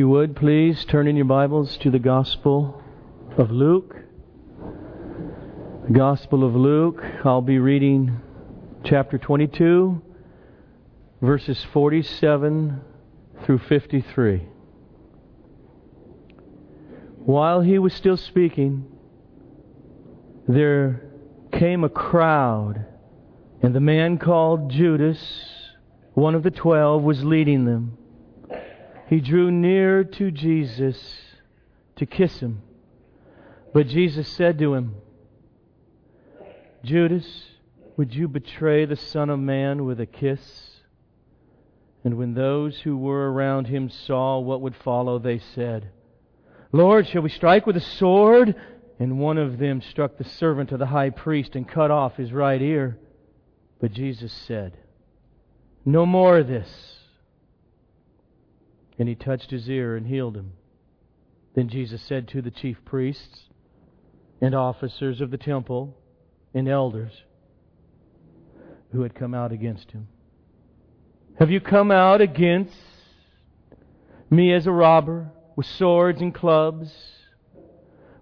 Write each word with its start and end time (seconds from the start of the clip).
you 0.00 0.08
would, 0.08 0.34
please 0.34 0.82
turn 0.86 1.06
in 1.06 1.14
your 1.14 1.26
Bibles 1.26 1.76
to 1.76 1.90
the 1.90 1.98
Gospel 1.98 2.82
of 3.36 3.50
Luke. 3.50 3.94
The 5.86 5.92
Gospel 5.92 6.42
of 6.42 6.56
Luke, 6.56 7.04
I'll 7.22 7.42
be 7.42 7.58
reading 7.58 8.18
chapter 8.82 9.18
22, 9.18 10.00
verses 11.20 11.62
47 11.74 12.80
through 13.44 13.58
53. 13.58 14.48
While 17.18 17.60
he 17.60 17.78
was 17.78 17.92
still 17.92 18.16
speaking, 18.16 18.86
there 20.48 21.02
came 21.52 21.84
a 21.84 21.90
crowd, 21.90 22.86
and 23.62 23.74
the 23.74 23.80
man 23.80 24.16
called 24.16 24.70
Judas, 24.70 25.22
one 26.14 26.34
of 26.34 26.42
the 26.42 26.50
twelve, 26.50 27.02
was 27.02 27.22
leading 27.22 27.66
them 27.66 27.98
he 29.10 29.20
drew 29.20 29.50
near 29.50 30.04
to 30.04 30.30
Jesus 30.30 31.20
to 31.96 32.06
kiss 32.06 32.38
him. 32.38 32.62
But 33.74 33.88
Jesus 33.88 34.28
said 34.28 34.56
to 34.60 34.74
him, 34.74 34.94
Judas, 36.84 37.26
would 37.96 38.14
you 38.14 38.28
betray 38.28 38.84
the 38.84 38.94
Son 38.94 39.28
of 39.28 39.40
Man 39.40 39.84
with 39.84 40.00
a 40.00 40.06
kiss? 40.06 40.80
And 42.04 42.16
when 42.16 42.34
those 42.34 42.78
who 42.78 42.96
were 42.96 43.32
around 43.32 43.66
him 43.66 43.90
saw 43.90 44.38
what 44.38 44.60
would 44.60 44.76
follow, 44.76 45.18
they 45.18 45.40
said, 45.40 45.90
Lord, 46.70 47.08
shall 47.08 47.22
we 47.22 47.30
strike 47.30 47.66
with 47.66 47.76
a 47.76 47.80
sword? 47.80 48.54
And 49.00 49.18
one 49.18 49.38
of 49.38 49.58
them 49.58 49.82
struck 49.82 50.18
the 50.18 50.24
servant 50.24 50.70
of 50.70 50.78
the 50.78 50.86
high 50.86 51.10
priest 51.10 51.56
and 51.56 51.68
cut 51.68 51.90
off 51.90 52.16
his 52.16 52.32
right 52.32 52.62
ear. 52.62 52.96
But 53.80 53.92
Jesus 53.92 54.32
said, 54.32 54.76
No 55.84 56.06
more 56.06 56.38
of 56.38 56.46
this. 56.46 56.89
And 59.00 59.08
he 59.08 59.14
touched 59.14 59.50
his 59.50 59.66
ear 59.70 59.96
and 59.96 60.06
healed 60.06 60.36
him. 60.36 60.52
Then 61.54 61.70
Jesus 61.70 62.02
said 62.02 62.28
to 62.28 62.42
the 62.42 62.50
chief 62.50 62.76
priests 62.84 63.48
and 64.42 64.54
officers 64.54 65.22
of 65.22 65.30
the 65.30 65.38
temple 65.38 65.96
and 66.52 66.68
elders 66.68 67.10
who 68.92 69.00
had 69.00 69.14
come 69.14 69.32
out 69.32 69.52
against 69.52 69.92
him, 69.92 70.06
Have 71.38 71.50
you 71.50 71.62
come 71.62 71.90
out 71.90 72.20
against 72.20 72.76
me 74.28 74.52
as 74.52 74.66
a 74.66 74.70
robber 74.70 75.30
with 75.56 75.64
swords 75.64 76.20
and 76.20 76.34
clubs? 76.34 76.92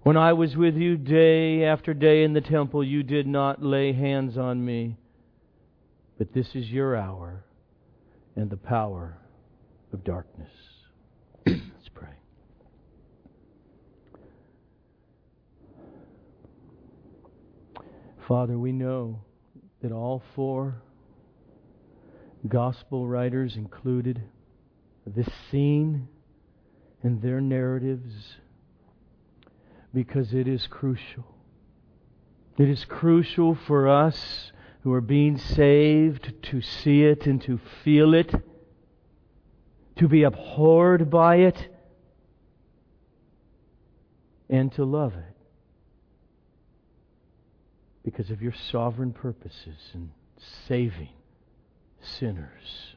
When 0.03 0.15
I 0.15 0.31
was 0.31 0.55
with 0.55 0.77
you 0.77 0.95
day 0.95 1.65
after 1.65 1.93
day 1.93 2.23
in 2.23 2.31
the 2.31 2.39
temple, 2.39 2.85
you 2.85 3.03
did 3.03 3.27
not 3.27 3.61
lay 3.61 3.91
hands 3.91 4.37
on 4.37 4.63
me. 4.63 4.95
But 6.17 6.33
this 6.33 6.55
is 6.55 6.69
your 6.69 6.95
hour 6.95 7.43
and 8.37 8.49
the 8.49 8.55
power 8.55 9.17
of 9.91 10.05
darkness. 10.05 10.49
Let's 11.45 11.89
pray. 11.93 12.09
Father, 18.29 18.59
we 18.59 18.71
know 18.71 19.21
that 19.81 19.91
all 19.91 20.21
four 20.35 20.83
gospel 22.47 23.07
writers 23.07 23.55
included 23.55 24.21
this 25.03 25.27
scene 25.49 26.07
in 27.03 27.21
their 27.21 27.41
narratives 27.41 28.35
because 29.95 30.31
it 30.31 30.47
is 30.47 30.67
crucial. 30.67 31.25
It 32.59 32.69
is 32.69 32.85
crucial 32.85 33.55
for 33.55 33.87
us 33.87 34.51
who 34.83 34.93
are 34.93 35.01
being 35.01 35.39
saved 35.39 36.31
to 36.43 36.61
see 36.61 37.05
it 37.05 37.25
and 37.25 37.41
to 37.41 37.59
feel 37.83 38.13
it 38.13 38.31
to 39.95 40.07
be 40.07 40.21
abhorred 40.21 41.09
by 41.09 41.37
it, 41.37 41.67
and 44.51 44.71
to 44.73 44.85
love 44.85 45.15
it 45.15 45.38
because 48.09 48.31
of 48.31 48.41
your 48.41 48.53
sovereign 48.71 49.13
purposes 49.13 49.77
in 49.93 50.09
saving 50.67 51.13
sinners 52.01 52.95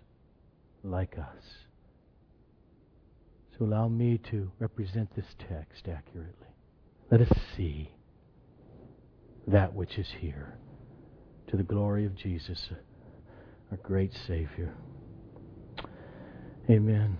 like 0.82 1.18
us. 1.18 1.44
So 3.58 3.64
allow 3.66 3.88
me 3.88 4.18
to 4.30 4.50
represent 4.58 5.14
this 5.14 5.26
text 5.38 5.88
accurately. 5.88 6.48
Let 7.10 7.20
us 7.20 7.38
see 7.56 7.90
that 9.46 9.74
which 9.74 9.98
is 9.98 10.08
here 10.20 10.56
to 11.48 11.56
the 11.56 11.62
glory 11.62 12.06
of 12.06 12.14
Jesus, 12.14 12.70
our 13.70 13.76
great 13.78 14.14
Savior. 14.26 14.72
Amen. 16.70 17.18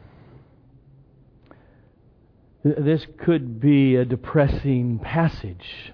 This 2.65 3.07
could 3.25 3.61
be 3.61 3.97
a 3.97 4.05
depressing 4.05 5.01
passage. 5.01 5.93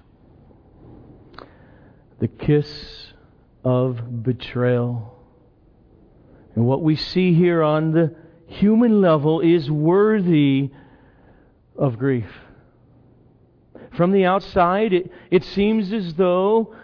The 2.18 2.28
kiss 2.28 3.12
of 3.64 4.22
betrayal. 4.22 5.14
And 6.54 6.66
what 6.66 6.82
we 6.82 6.96
see 6.96 7.34
here 7.34 7.62
on 7.62 7.92
the 7.92 8.14
human 8.46 9.00
level 9.00 9.40
is 9.40 9.70
worthy 9.70 10.70
of 11.76 11.98
grief. 11.98 12.30
From 13.96 14.12
the 14.12 14.24
outside, 14.24 14.92
it, 14.92 15.12
it 15.30 15.44
seems 15.44 15.92
as 15.92 16.14
though 16.14 16.74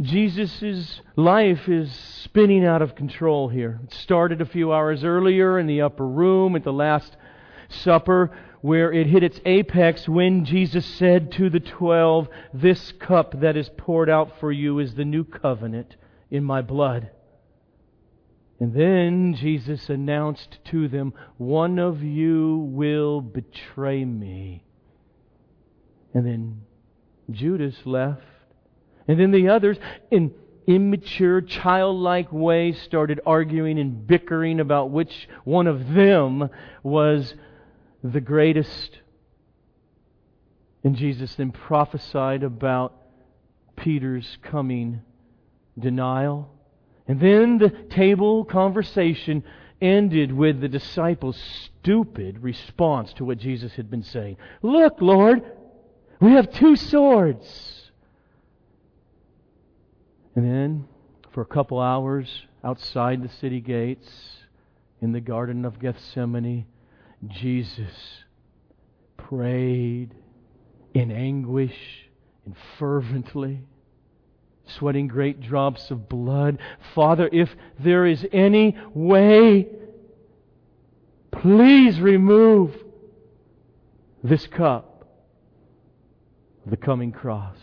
Jesus' 0.00 1.00
life 1.16 1.68
is 1.68 1.92
spinning 1.92 2.64
out 2.64 2.82
of 2.82 2.94
control 2.94 3.48
here. 3.48 3.80
It 3.84 3.92
started 3.94 4.40
a 4.40 4.46
few 4.46 4.72
hours 4.72 5.02
earlier 5.02 5.58
in 5.58 5.66
the 5.66 5.82
upper 5.82 6.06
room 6.06 6.56
at 6.56 6.64
the 6.64 6.72
Last 6.72 7.16
Supper, 7.68 8.30
where 8.60 8.92
it 8.92 9.06
hit 9.06 9.22
its 9.22 9.40
apex 9.44 10.08
when 10.08 10.44
Jesus 10.44 10.84
said 10.84 11.32
to 11.32 11.50
the 11.50 11.60
twelve, 11.60 12.28
This 12.52 12.92
cup 12.92 13.40
that 13.40 13.56
is 13.56 13.70
poured 13.76 14.10
out 14.10 14.40
for 14.40 14.50
you 14.50 14.78
is 14.78 14.94
the 14.94 15.04
new 15.04 15.24
covenant 15.24 15.96
in 16.30 16.44
my 16.44 16.62
blood. 16.62 17.10
And 18.60 18.74
then 18.74 19.34
Jesus 19.34 19.88
announced 19.88 20.58
to 20.70 20.88
them, 20.88 21.14
One 21.36 21.78
of 21.78 22.02
you 22.02 22.68
will 22.72 23.20
betray 23.20 24.04
me. 24.04 24.64
And 26.12 26.26
then 26.26 26.62
Judas 27.30 27.76
left 27.84 28.22
and 29.08 29.18
then 29.18 29.30
the 29.30 29.48
others, 29.48 29.78
in 30.10 30.34
immature, 30.66 31.40
childlike 31.40 32.30
way, 32.30 32.72
started 32.72 33.20
arguing 33.24 33.78
and 33.78 34.06
bickering 34.06 34.60
about 34.60 34.90
which 34.90 35.28
one 35.44 35.66
of 35.66 35.94
them 35.94 36.50
was 36.82 37.34
the 38.02 38.20
greatest. 38.20 38.98
And 40.84 40.96
Jesus 40.96 41.34
then 41.34 41.50
prophesied 41.50 42.42
about 42.42 42.94
Peter's 43.76 44.38
coming 44.42 45.02
denial. 45.78 46.50
And 47.06 47.20
then 47.20 47.58
the 47.58 47.70
table 47.70 48.44
conversation 48.44 49.44
ended 49.80 50.32
with 50.32 50.60
the 50.60 50.68
disciples' 50.68 51.40
stupid 51.64 52.42
response 52.42 53.12
to 53.14 53.24
what 53.24 53.38
Jesus 53.38 53.72
had 53.74 53.90
been 53.90 54.02
saying. 54.02 54.36
Look, 54.62 55.00
Lord, 55.00 55.42
we 56.20 56.32
have 56.32 56.52
two 56.52 56.76
swords. 56.76 57.90
And 60.34 60.44
then, 60.44 60.88
for 61.32 61.40
a 61.40 61.46
couple 61.46 61.80
hours 61.80 62.28
outside 62.62 63.22
the 63.22 63.28
city 63.28 63.60
gates, 63.60 64.08
in 65.00 65.12
the 65.12 65.20
Garden 65.20 65.64
of 65.64 65.78
Gethsemane, 65.78 66.66
Jesus 67.26 68.22
prayed 69.16 70.14
in 70.94 71.10
anguish 71.10 71.76
and 72.44 72.54
fervently, 72.78 73.60
sweating 74.66 75.08
great 75.08 75.40
drops 75.40 75.90
of 75.90 76.08
blood. 76.08 76.58
Father, 76.94 77.28
if 77.32 77.50
there 77.78 78.06
is 78.06 78.24
any 78.32 78.76
way, 78.94 79.66
please 81.30 82.00
remove 82.00 82.74
this 84.22 84.46
cup 84.46 84.88
the 86.66 86.76
coming 86.76 87.12
cross 87.12 87.56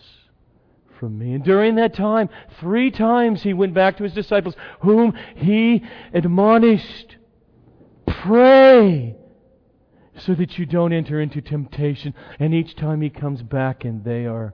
from 0.99 1.17
me. 1.17 1.33
And 1.33 1.43
during 1.43 1.75
that 1.75 1.93
time, 1.93 2.29
three 2.59 2.89
times 2.89 3.43
he 3.43 3.53
went 3.53 3.73
back 3.73 3.97
to 3.97 4.03
his 4.03 4.13
disciples, 4.13 4.55
whom 4.81 5.13
he 5.35 5.83
admonished, 6.13 7.17
Pray 8.07 9.15
so 10.17 10.33
that 10.35 10.57
you 10.57 10.65
don't 10.65 10.93
enter 10.93 11.19
into 11.19 11.41
temptation. 11.41 12.13
And 12.39 12.53
each 12.53 12.75
time 12.75 13.01
he 13.01 13.09
comes 13.09 13.41
back 13.41 13.85
and 13.85 14.03
they 14.03 14.25
are 14.25 14.53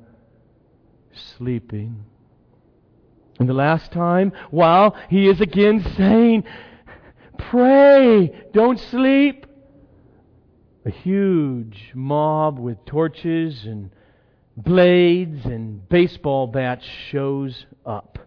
sleeping. 1.38 2.06
And 3.40 3.50
the 3.50 3.54
last 3.54 3.92
time, 3.92 4.31
while 4.50 4.96
he 5.10 5.28
is 5.28 5.42
again 5.42 5.84
saying, 5.98 6.44
Pray, 7.38 8.46
don't 8.54 8.80
sleep. 8.80 9.46
A 10.86 10.92
huge 10.92 11.92
mob 11.94 12.60
with 12.60 12.86
torches 12.86 13.66
and 13.66 13.92
blades 14.58 15.46
and 15.46 15.88
baseball 15.90 16.48
bats 16.48 16.86
shows 17.10 17.66
up. 17.86 18.18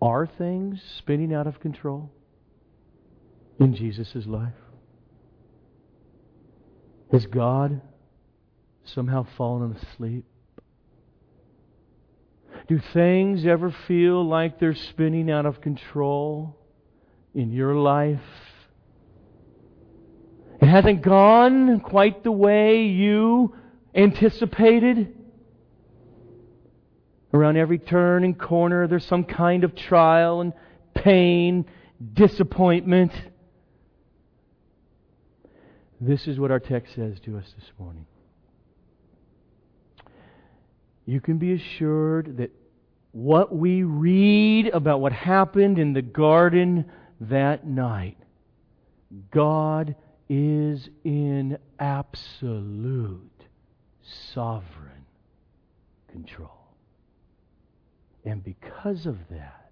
Are 0.00 0.26
things 0.26 0.82
spinning 0.98 1.32
out 1.32 1.46
of 1.46 1.60
control? 1.60 2.10
In 3.58 3.74
Jesus' 3.74 4.26
life? 4.26 4.52
Has 7.12 7.26
God 7.26 7.80
somehow 8.84 9.26
fallen 9.36 9.76
asleep? 9.76 10.24
Do 12.66 12.80
things 12.92 13.44
ever 13.46 13.74
feel 13.86 14.26
like 14.26 14.58
they're 14.58 14.74
spinning 14.74 15.30
out 15.30 15.46
of 15.46 15.60
control 15.60 16.56
in 17.34 17.52
your 17.52 17.74
life? 17.74 18.20
It 20.60 20.66
hasn't 20.66 21.02
gone 21.02 21.80
quite 21.80 22.24
the 22.24 22.32
way 22.32 22.84
you 22.84 23.54
anticipated? 23.94 25.14
Around 27.32 27.56
every 27.56 27.78
turn 27.78 28.24
and 28.24 28.38
corner, 28.38 28.86
there's 28.86 29.04
some 29.04 29.24
kind 29.24 29.64
of 29.64 29.74
trial 29.74 30.40
and 30.40 30.52
pain, 30.94 31.66
disappointment. 32.14 33.12
This 36.06 36.26
is 36.26 36.38
what 36.38 36.50
our 36.50 36.60
text 36.60 36.94
says 36.94 37.18
to 37.24 37.38
us 37.38 37.46
this 37.58 37.70
morning. 37.78 38.04
You 41.06 41.18
can 41.18 41.38
be 41.38 41.54
assured 41.54 42.36
that 42.36 42.50
what 43.12 43.54
we 43.54 43.84
read 43.84 44.66
about 44.66 45.00
what 45.00 45.12
happened 45.12 45.78
in 45.78 45.94
the 45.94 46.02
garden 46.02 46.84
that 47.22 47.66
night, 47.66 48.18
God 49.30 49.96
is 50.28 50.90
in 51.04 51.56
absolute 51.78 53.44
sovereign 54.34 55.06
control. 56.12 56.68
And 58.26 58.44
because 58.44 59.06
of 59.06 59.16
that, 59.30 59.70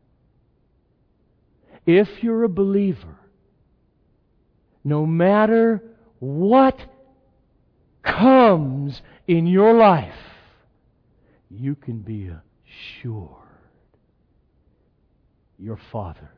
if 1.84 2.08
you're 2.22 2.44
a 2.44 2.48
believer, 2.48 3.18
no 4.82 5.04
matter 5.04 5.82
what 6.22 6.78
comes 8.04 9.02
in 9.26 9.44
your 9.44 9.74
life, 9.74 10.14
you 11.50 11.74
can 11.74 11.98
be 11.98 12.30
assured 12.30 13.28
your 15.58 15.80
Father 15.90 16.30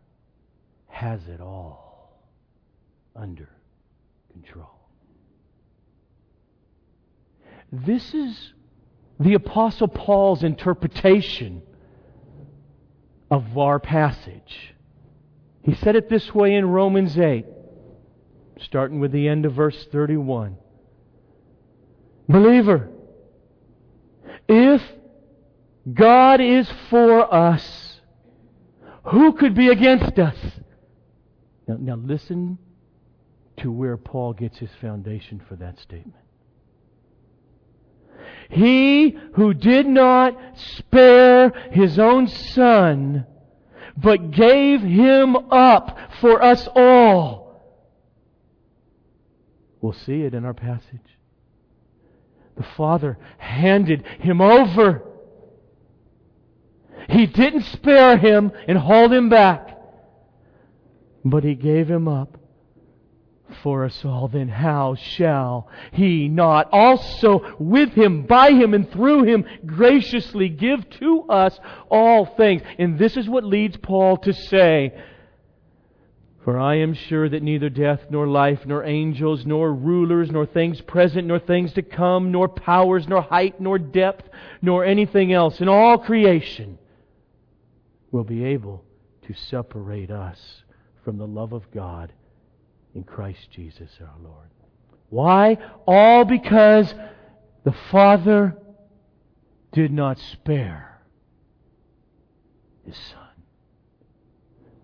has 0.88 1.20
it 1.28 1.42
all 1.42 2.18
under 3.14 3.50
control. 4.32 4.88
This 7.70 8.14
is 8.14 8.54
the 9.20 9.34
Apostle 9.34 9.88
Paul's 9.88 10.44
interpretation 10.44 11.60
of 13.30 13.58
our 13.58 13.78
passage. 13.78 14.74
He 15.60 15.74
said 15.74 15.94
it 15.94 16.08
this 16.08 16.34
way 16.34 16.54
in 16.54 16.70
Romans 16.70 17.18
8, 17.18 17.44
starting 18.60 19.00
with 19.00 19.12
the 19.12 19.28
end 19.28 19.44
of 19.44 19.54
verse 19.54 19.86
31. 19.90 20.56
Believer, 22.28 22.88
if 24.48 24.82
God 25.92 26.40
is 26.40 26.70
for 26.88 27.32
us, 27.32 28.00
who 29.04 29.32
could 29.32 29.54
be 29.54 29.68
against 29.68 30.18
us? 30.18 30.36
Now, 31.66 31.76
now 31.78 31.96
listen 31.96 32.58
to 33.58 33.70
where 33.70 33.96
Paul 33.96 34.32
gets 34.32 34.58
his 34.58 34.70
foundation 34.80 35.42
for 35.48 35.56
that 35.56 35.78
statement. 35.78 36.20
He 38.50 39.16
who 39.34 39.54
did 39.54 39.86
not 39.86 40.38
spare 40.56 41.50
his 41.70 41.98
own 41.98 42.28
son, 42.28 43.26
but 43.96 44.30
gave 44.30 44.80
him 44.80 45.36
up 45.50 45.98
for 46.20 46.42
us 46.42 46.68
all. 46.74 47.43
We'll 49.84 49.92
see 49.92 50.22
it 50.22 50.32
in 50.32 50.46
our 50.46 50.54
passage. 50.54 51.18
The 52.56 52.64
Father 52.74 53.18
handed 53.36 54.02
him 54.18 54.40
over. 54.40 55.02
He 57.10 57.26
didn't 57.26 57.64
spare 57.64 58.16
him 58.16 58.50
and 58.66 58.78
hold 58.78 59.12
him 59.12 59.28
back, 59.28 59.78
but 61.22 61.44
he 61.44 61.54
gave 61.54 61.86
him 61.86 62.08
up 62.08 62.38
for 63.62 63.84
us 63.84 64.06
all, 64.06 64.28
then 64.28 64.48
how 64.48 64.94
shall 64.94 65.68
he 65.92 66.28
not 66.28 66.70
also 66.72 67.54
with 67.58 67.90
him, 67.90 68.22
by 68.22 68.52
him, 68.52 68.72
and 68.72 68.90
through 68.90 69.24
him 69.24 69.44
graciously 69.66 70.48
give 70.48 70.88
to 71.00 71.24
us 71.24 71.60
all 71.90 72.24
things? 72.24 72.62
And 72.78 72.98
this 72.98 73.18
is 73.18 73.28
what 73.28 73.44
leads 73.44 73.76
Paul 73.76 74.16
to 74.16 74.32
say, 74.32 74.94
For 76.44 76.60
I 76.60 76.74
am 76.80 76.92
sure 76.92 77.26
that 77.26 77.42
neither 77.42 77.70
death, 77.70 78.00
nor 78.10 78.26
life, 78.26 78.66
nor 78.66 78.84
angels, 78.84 79.46
nor 79.46 79.72
rulers, 79.72 80.30
nor 80.30 80.44
things 80.44 80.78
present, 80.82 81.26
nor 81.26 81.38
things 81.38 81.72
to 81.72 81.82
come, 81.82 82.32
nor 82.32 82.48
powers, 82.48 83.08
nor 83.08 83.22
height, 83.22 83.62
nor 83.62 83.78
depth, 83.78 84.28
nor 84.60 84.84
anything 84.84 85.32
else 85.32 85.62
in 85.62 85.70
all 85.70 85.96
creation 85.96 86.78
will 88.10 88.24
be 88.24 88.44
able 88.44 88.84
to 89.22 89.32
separate 89.32 90.10
us 90.10 90.62
from 91.02 91.16
the 91.16 91.26
love 91.26 91.54
of 91.54 91.70
God 91.70 92.12
in 92.94 93.04
Christ 93.04 93.50
Jesus 93.50 93.90
our 94.02 94.22
Lord. 94.22 94.48
Why? 95.08 95.56
All 95.86 96.26
because 96.26 96.92
the 97.64 97.74
Father 97.90 98.54
did 99.72 99.90
not 99.90 100.18
spare 100.18 101.00
His 102.84 102.96
Son, 102.96 103.42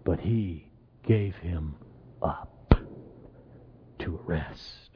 but 0.04 0.20
He 0.20 0.69
gave 1.06 1.36
Him 1.36 1.76
up 2.22 2.74
to 4.00 4.20
arrest, 4.26 4.90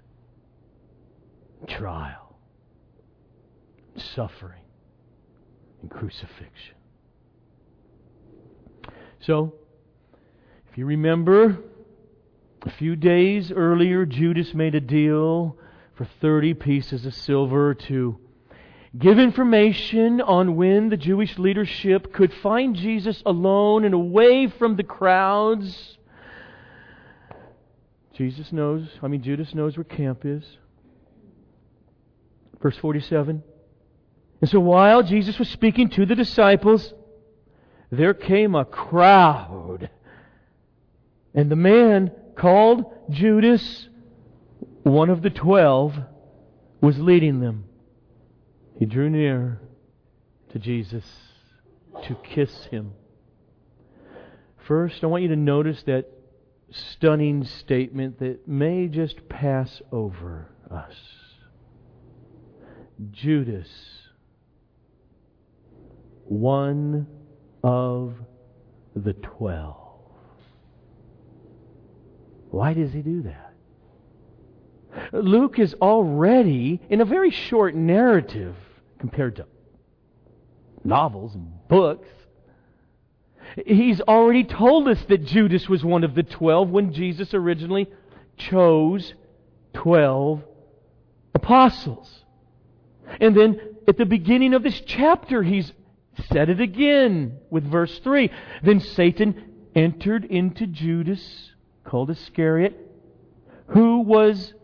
trial, 1.67 2.39
suffering, 3.97 4.65
and 5.83 5.91
crucifixion. 5.91 6.77
So, 9.21 9.55
if 10.71 10.79
you 10.79 10.87
remember, 10.87 11.59
a 12.63 12.71
few 12.71 12.97
days 12.97 13.53
earlier, 13.53 14.05
Judas 14.07 14.55
made 14.55 14.75
a 14.75 14.81
deal 14.81 15.57
for 15.95 16.05
30 16.05 16.55
pieces 16.55 17.07
of 17.07 17.15
silver 17.15 17.75
to 17.75 18.19
give 18.97 19.19
information 19.19 20.21
on 20.21 20.57
when 20.57 20.89
the 20.89 20.97
Jewish 20.97 21.39
leadership 21.39 22.13
could 22.13 22.33
find 22.43 22.77
Jesus 22.77 23.23
alone 23.27 23.85
and 23.85 23.95
away 23.95 24.49
from 24.49 24.77
the 24.77 24.83
crowds. 24.83 25.99
Jesus 28.15 28.53
knows, 28.53 28.87
I 29.03 29.09
mean, 29.09 29.23
Judas 29.23 29.55
knows 29.55 29.77
where 29.77 29.85
camp 29.85 30.25
is. 30.25 30.45
Verse 32.63 32.77
47. 32.77 33.43
And 34.41 34.51
so 34.51 34.61
while 34.61 35.03
Jesus 35.03 35.39
was 35.39 35.49
speaking 35.49 35.89
to 35.91 36.07
the 36.07 36.15
disciples, 36.15 36.95
there 37.91 38.15
came 38.15 38.55
a 38.55 38.65
crowd. 38.65 39.91
And 41.35 41.51
the 41.51 41.57
man 41.57 42.13
called 42.37 42.85
Judas, 43.11 43.89
one 44.83 45.11
of 45.11 45.23
the 45.23 45.31
twelve, 45.31 45.95
was 46.81 46.99
leading 46.99 47.41
them. 47.41 47.64
He 48.79 48.87
drew 48.87 49.09
near 49.09 49.61
to 50.53 50.59
Jesus 50.59 51.05
to 52.05 52.17
kiss 52.17 52.67
him. 52.67 52.93
First, 54.67 55.05
I 55.05 55.07
want 55.07 55.23
you 55.23 55.29
to 55.29 55.37
notice 55.37 55.83
that 55.85 56.11
stunning 56.71 57.45
statement 57.45 58.19
that 58.19 58.49
may 58.49 58.89
just 58.89 59.29
pass 59.29 59.81
over 59.93 60.49
us. 60.71 60.95
Judas, 63.11 63.69
one 66.25 67.07
of 67.63 68.15
the 68.97 69.13
twelve. 69.13 69.77
Why 72.51 72.73
does 72.73 72.93
he 72.93 73.03
do 73.03 73.23
that? 73.23 73.53
Luke 75.13 75.59
is 75.59 75.75
already, 75.75 76.81
in 76.89 77.01
a 77.01 77.05
very 77.05 77.31
short 77.31 77.75
narrative 77.75 78.55
compared 79.05 79.37
to 79.37 79.45
novels 80.83 81.35
and 81.35 81.47
books, 81.69 82.09
he's 83.67 84.01
already 84.01 84.45
told 84.45 84.89
us 84.89 84.99
that 85.11 85.27
Judas 85.27 85.69
was 85.69 85.85
one 85.85 86.05
of 86.05 86.15
the 86.15 86.23
twelve 86.23 86.71
when 86.71 86.95
Jesus 86.95 87.35
originally 87.35 87.87
chose 88.39 89.13
twelve 89.75 90.43
apostles. 91.35 92.25
And 93.21 93.37
then 93.37 93.61
at 93.87 93.99
the 93.99 94.07
beginning 94.07 94.55
of 94.55 94.63
this 94.63 94.81
chapter, 94.87 95.43
he's 95.43 95.71
said 96.33 96.49
it 96.49 96.63
again 96.63 97.41
with 97.51 97.71
verse 97.71 97.99
3. 97.99 98.31
Then 98.63 98.81
Satan 98.81 99.69
entered 99.75 100.25
into 100.25 100.67
Judas 100.67 101.51
called 101.85 102.09
Iscariot, 102.09 102.75
who 103.67 104.01
was 104.01 104.55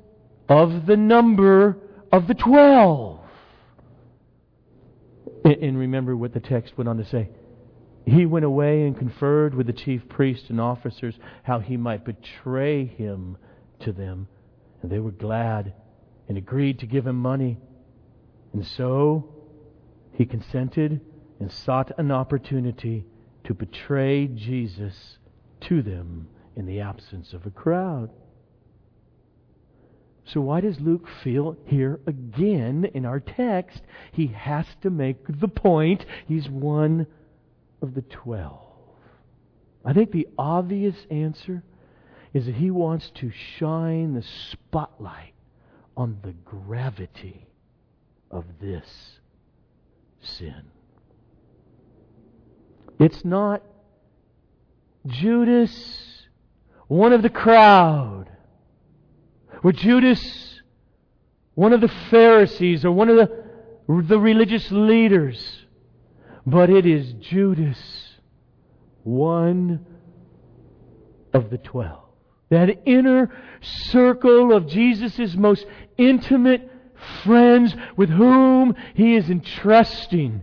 of 0.48 0.86
the 0.86 0.96
number 0.96 1.76
of 2.10 2.26
the 2.26 2.34
twelve. 2.34 3.19
And 5.44 5.78
remember 5.78 6.16
what 6.16 6.32
the 6.34 6.40
text 6.40 6.76
went 6.76 6.88
on 6.88 6.98
to 6.98 7.04
say. 7.04 7.30
he 8.06 8.26
went 8.26 8.44
away 8.44 8.82
and 8.86 8.96
conferred 8.96 9.54
with 9.54 9.66
the 9.66 9.72
chief 9.72 10.08
priests 10.08 10.50
and 10.50 10.60
officers 10.60 11.14
how 11.42 11.60
he 11.60 11.76
might 11.76 12.04
betray 12.04 12.86
him 12.86 13.36
to 13.80 13.92
them. 13.92 14.26
And 14.82 14.90
they 14.90 14.98
were 14.98 15.10
glad 15.10 15.74
and 16.28 16.38
agreed 16.38 16.78
to 16.80 16.86
give 16.86 17.06
him 17.06 17.16
money. 17.16 17.58
And 18.52 18.66
so 18.66 19.34
he 20.12 20.26
consented 20.26 21.00
and 21.38 21.50
sought 21.50 21.92
an 21.98 22.10
opportunity 22.10 23.04
to 23.44 23.54
betray 23.54 24.26
Jesus 24.26 25.18
to 25.62 25.82
them 25.82 26.28
in 26.56 26.66
the 26.66 26.80
absence 26.80 27.32
of 27.32 27.46
a 27.46 27.50
crowd. 27.50 28.10
So, 30.32 30.40
why 30.40 30.60
does 30.60 30.78
Luke 30.78 31.08
feel 31.24 31.56
here 31.66 31.98
again 32.06 32.88
in 32.94 33.04
our 33.04 33.18
text 33.18 33.82
he 34.12 34.28
has 34.28 34.66
to 34.82 34.90
make 34.90 35.16
the 35.28 35.48
point 35.48 36.06
he's 36.28 36.48
one 36.48 37.06
of 37.82 37.94
the 37.94 38.02
twelve? 38.02 38.68
I 39.84 39.92
think 39.92 40.12
the 40.12 40.28
obvious 40.38 40.94
answer 41.10 41.64
is 42.32 42.46
that 42.46 42.54
he 42.54 42.70
wants 42.70 43.10
to 43.16 43.32
shine 43.58 44.14
the 44.14 44.22
spotlight 44.22 45.32
on 45.96 46.18
the 46.22 46.32
gravity 46.44 47.48
of 48.30 48.44
this 48.60 49.18
sin. 50.20 50.62
It's 53.00 53.24
not 53.24 53.62
Judas, 55.06 56.26
one 56.86 57.12
of 57.12 57.22
the 57.22 57.30
crowd, 57.30 58.29
or 59.62 59.72
Judas, 59.72 60.60
one 61.54 61.72
of 61.72 61.80
the 61.80 61.92
Pharisees, 62.10 62.84
or 62.84 62.92
one 62.92 63.08
of 63.08 63.16
the, 63.16 64.02
the 64.08 64.18
religious 64.18 64.70
leaders, 64.70 65.66
but 66.46 66.70
it 66.70 66.86
is 66.86 67.12
Judas, 67.14 67.78
one 69.02 69.84
of 71.32 71.50
the 71.50 71.58
twelve. 71.58 72.04
That 72.48 72.82
inner 72.86 73.30
circle 73.60 74.52
of 74.52 74.66
Jesus' 74.66 75.36
most 75.36 75.66
intimate 75.96 76.68
friends 77.22 77.74
with 77.96 78.10
whom 78.10 78.74
he 78.94 79.14
is 79.14 79.30
entrusting 79.30 80.42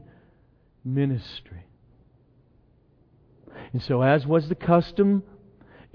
ministry. 0.85 1.65
And 3.73 3.81
so, 3.83 4.01
as 4.01 4.25
was 4.25 4.47
the 4.47 4.55
custom 4.55 5.23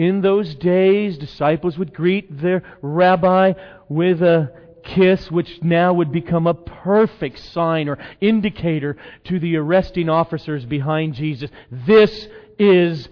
in 0.02 0.20
those 0.20 0.54
days, 0.54 1.18
disciples 1.18 1.78
would 1.78 1.94
greet 1.94 2.40
their 2.40 2.62
rabbi 2.80 3.52
with 3.88 4.22
a 4.22 4.52
kiss, 4.82 5.30
which 5.30 5.62
now 5.62 5.92
would 5.92 6.10
become 6.10 6.46
a 6.46 6.54
perfect 6.54 7.38
sign 7.38 7.88
or 7.88 7.98
indicator 8.20 8.96
to 9.24 9.38
the 9.38 9.56
arresting 9.56 10.08
officers 10.08 10.64
behind 10.64 11.14
Jesus. 11.14 11.50
This 11.70 12.28
is 12.58 13.08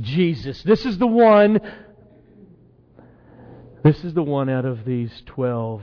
Jesus. 0.00 0.62
This 0.62 0.84
is 0.84 0.98
the 0.98 1.06
one. 1.06 1.60
This 3.82 4.04
is 4.04 4.14
the 4.14 4.22
one 4.22 4.48
out 4.48 4.64
of 4.64 4.84
these 4.84 5.22
twelve 5.26 5.82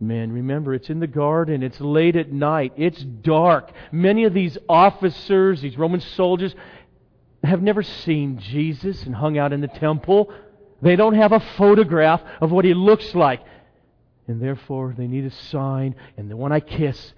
men. 0.00 0.32
Remember, 0.32 0.74
it's 0.74 0.90
in 0.90 1.00
the 1.00 1.06
garden. 1.06 1.62
It's 1.62 1.80
late 1.80 2.16
at 2.16 2.32
night. 2.32 2.72
It's 2.76 3.02
dark. 3.02 3.72
Many 3.92 4.24
of 4.24 4.34
these 4.34 4.58
officers, 4.68 5.62
these 5.62 5.78
Roman 5.78 6.00
soldiers, 6.00 6.54
have 7.44 7.62
never 7.62 7.82
seen 7.82 8.38
Jesus 8.38 9.02
and 9.04 9.14
hung 9.14 9.38
out 9.38 9.52
in 9.52 9.60
the 9.60 9.68
temple. 9.68 10.32
They 10.82 10.96
don't 10.96 11.14
have 11.14 11.32
a 11.32 11.40
photograph 11.40 12.22
of 12.40 12.50
what 12.50 12.64
he 12.64 12.74
looks 12.74 13.14
like. 13.14 13.42
And 14.26 14.40
therefore, 14.40 14.94
they 14.96 15.06
need 15.06 15.24
a 15.24 15.30
sign. 15.30 15.96
And 16.16 16.30
the 16.30 16.36
one 16.36 16.52
I 16.52 16.60
kiss, 16.60 17.12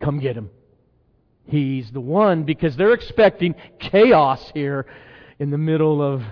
come 0.00 0.18
get 0.18 0.36
him. 0.36 0.50
He's 1.44 1.90
the 1.90 2.00
one 2.00 2.44
because 2.44 2.76
they're 2.76 2.92
expecting 2.92 3.54
chaos 3.78 4.50
here 4.54 4.86
in 5.38 5.50
the 5.50 5.58
middle 5.58 6.02
of 6.02 6.22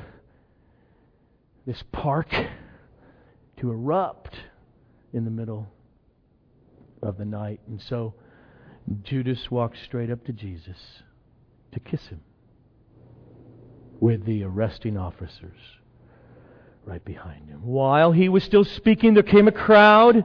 this 1.67 1.83
park 1.93 2.31
to 2.31 3.71
erupt 3.71 4.35
in 5.13 5.25
the 5.25 5.31
middle 5.31 5.69
of 7.03 7.19
the 7.19 7.25
night. 7.25 7.61
And 7.67 7.81
so 7.83 8.15
Judas 9.03 9.51
walks 9.51 9.79
straight 9.85 10.11
up 10.11 10.25
to 10.27 10.33
Jesus 10.33 10.77
to 11.73 11.81
kiss 11.81 12.07
him 12.07 12.21
with 14.01 14.25
the 14.25 14.45
arresting 14.45 14.97
officers 14.97 15.59
right 16.85 17.05
behind 17.05 17.49
him. 17.49 17.67
While 17.67 18.13
he 18.13 18.29
was 18.29 18.45
still 18.45 18.65
speaking, 18.65 19.15
there 19.15 19.23
came 19.23 19.49
a 19.49 19.53
crowd, 19.53 20.25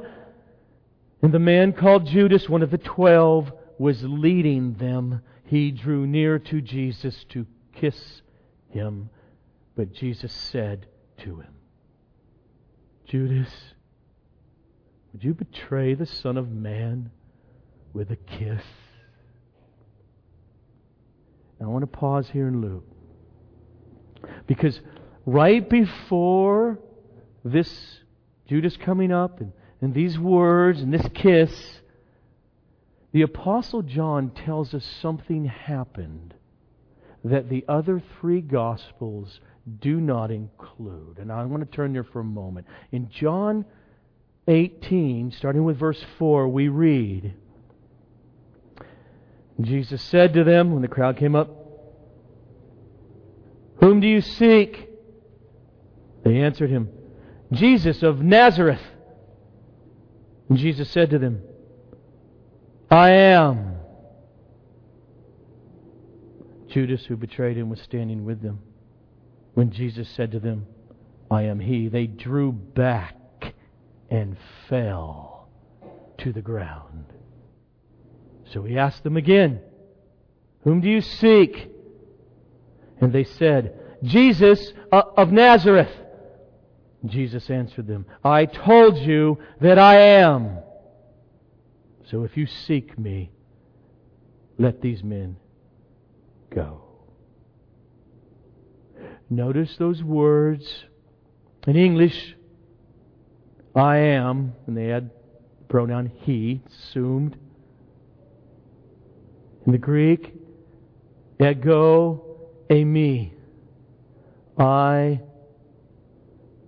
and 1.21 1.33
the 1.33 1.39
man 1.39 1.73
called 1.73 2.05
Judas, 2.05 2.47
one 2.47 2.63
of 2.63 2.71
the 2.71 2.77
twelve, 2.77 3.51
was 3.77 4.03
leading 4.03 4.75
them. 4.75 5.21
He 5.45 5.71
drew 5.71 6.07
near 6.07 6.39
to 6.39 6.61
Jesus 6.61 7.25
to 7.29 7.45
kiss 7.75 8.21
him, 8.69 9.09
but 9.75 9.91
Jesus 9.91 10.31
said 10.31 10.85
to 11.19 11.41
him, 11.41 11.53
Judas, 13.05 13.49
would 15.11 15.23
you 15.23 15.33
betray 15.33 15.93
the 15.93 16.05
Son 16.05 16.37
of 16.37 16.49
Man 16.49 17.11
with 17.91 18.09
a 18.09 18.15
kiss? 18.15 18.63
Now, 21.59 21.67
I 21.67 21.69
want 21.69 21.83
to 21.83 21.87
pause 21.87 22.29
here 22.29 22.47
in 22.47 22.61
Luke. 22.61 22.87
Because 24.47 24.79
right 25.25 25.67
before 25.67 26.79
this 27.43 27.99
Judas 28.47 28.77
coming 28.77 29.11
up 29.11 29.41
and, 29.41 29.51
and 29.81 29.93
these 29.93 30.17
words 30.17 30.81
and 30.81 30.93
this 30.93 31.07
kiss, 31.13 31.81
the 33.11 33.21
Apostle 33.21 33.81
John 33.81 34.31
tells 34.31 34.73
us 34.73 34.85
something 35.01 35.45
happened 35.45 36.33
that 37.23 37.49
the 37.49 37.63
other 37.67 38.01
three 38.19 38.41
Gospels 38.41 39.39
do 39.79 40.01
not 40.01 40.29
include. 40.31 41.19
And 41.19 41.31
I 41.31 41.45
want 41.45 41.69
to 41.69 41.75
turn 41.75 41.93
there 41.93 42.03
for 42.03 42.19
a 42.19 42.25
moment. 42.25 42.67
In 42.91 43.09
John 43.09 43.65
18, 44.47 45.31
starting 45.31 45.63
with 45.63 45.77
verse 45.77 46.03
4, 46.17 46.49
we 46.49 46.67
read 46.67 47.33
Jesus 49.61 50.01
said 50.01 50.33
to 50.33 50.43
them 50.43 50.71
when 50.71 50.81
the 50.81 50.87
crowd 50.87 51.17
came 51.17 51.35
up, 51.35 51.62
Whom 53.83 53.99
do 53.99 54.07
you 54.07 54.21
seek? 54.21 54.87
They 56.23 56.37
answered 56.37 56.69
him, 56.69 56.87
Jesus 57.51 58.01
of 58.01 58.21
Nazareth. 58.21 58.79
And 60.47 60.57
Jesus 60.57 60.89
said 60.89 61.09
to 61.09 61.19
them, 61.19 61.41
I 62.89 63.09
am. 63.09 63.75
Judas, 66.69 67.03
who 67.05 67.17
betrayed 67.17 67.57
him, 67.57 67.69
was 67.69 67.81
standing 67.81 68.23
with 68.23 68.41
them. 68.41 68.59
When 69.53 69.69
Jesus 69.69 70.07
said 70.07 70.31
to 70.31 70.39
them, 70.39 70.65
I 71.29 71.43
am 71.43 71.59
he, 71.59 71.89
they 71.89 72.07
drew 72.07 72.53
back 72.53 73.17
and 74.09 74.37
fell 74.69 75.49
to 76.19 76.31
the 76.31 76.41
ground. 76.41 77.07
So 78.53 78.63
he 78.63 78.77
asked 78.77 79.03
them 79.03 79.17
again, 79.17 79.59
Whom 80.61 80.79
do 80.79 80.87
you 80.87 81.01
seek? 81.01 81.72
And 83.03 83.11
they 83.11 83.25
said, 83.25 83.77
Jesus 84.01 84.71
uh, 84.89 85.01
of 85.17 85.29
Nazareth. 85.29 85.91
Jesus 87.05 87.49
answered 87.49 87.85
them, 87.85 88.05
I 88.23 88.45
told 88.45 88.97
you 88.97 89.39
that 89.59 89.77
I 89.77 89.99
am. 90.21 90.59
So 92.09 92.23
if 92.23 92.37
you 92.37 92.45
seek 92.45 92.97
me, 92.97 93.29
let 94.57 94.81
these 94.81 95.03
men 95.03 95.35
go. 96.49 96.81
Notice 99.29 99.75
those 99.75 100.01
words 100.01 100.85
in 101.67 101.75
English 101.75 102.37
I 103.75 103.97
am, 103.97 104.53
and 104.65 104.77
they 104.77 104.85
had 104.87 105.09
the 105.09 105.65
pronoun 105.67 106.09
he, 106.21 106.61
assumed. 106.67 107.35
In 109.65 109.73
the 109.73 109.77
Greek, 109.77 110.33
ego 111.41 112.32
eimi. 112.73 113.31
I 114.57 115.21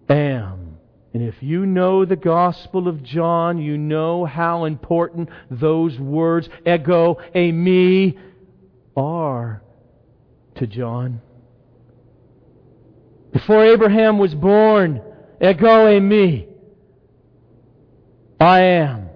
am. 0.10 0.78
And 1.14 1.24
if 1.24 1.36
you 1.42 1.66
know 1.66 2.04
the 2.06 2.16
Gospel 2.16 2.88
of 2.88 3.02
John, 3.04 3.58
you 3.58 3.78
know 3.78 4.26
how 4.26 4.66
important 4.66 5.30
those 5.50 5.98
words, 6.00 6.50
ego 6.66 7.18
eimi, 7.34 8.18
are 8.98 9.64
to 10.56 10.68
John. 10.68 11.22
Before 13.32 13.66
Abraham 13.66 14.18
was 14.18 14.34
born, 14.34 15.02
ego 15.42 15.86
eimi. 15.88 16.48
I 18.40 18.62
am. 18.62 19.10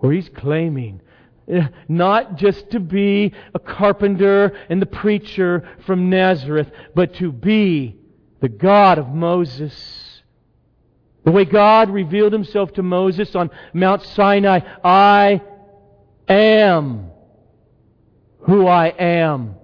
Where 0.00 0.12
he's 0.12 0.28
claiming 0.28 1.00
Eh, 1.48 1.66
not 1.88 2.36
just 2.36 2.70
to 2.70 2.80
be 2.80 3.32
a 3.54 3.58
carpenter 3.58 4.52
and 4.68 4.82
the 4.82 4.86
preacher 4.86 5.66
from 5.86 6.10
Nazareth, 6.10 6.70
but 6.94 7.14
to 7.14 7.32
be 7.32 7.96
the 8.40 8.50
God 8.50 8.98
of 8.98 9.08
Moses. 9.08 10.22
The 11.24 11.30
way 11.30 11.46
God 11.46 11.90
revealed 11.90 12.32
himself 12.32 12.74
to 12.74 12.82
Moses 12.82 13.34
on 13.34 13.50
Mount 13.72 14.02
Sinai, 14.02 14.60
I 14.84 15.42
am 16.28 17.10
who 18.40 18.66
I 18.66 18.88
am. 18.88 19.56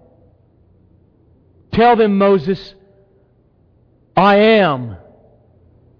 Tell 1.72 1.96
them, 1.96 2.16
Moses, 2.16 2.74
I 4.16 4.36
am 4.36 4.96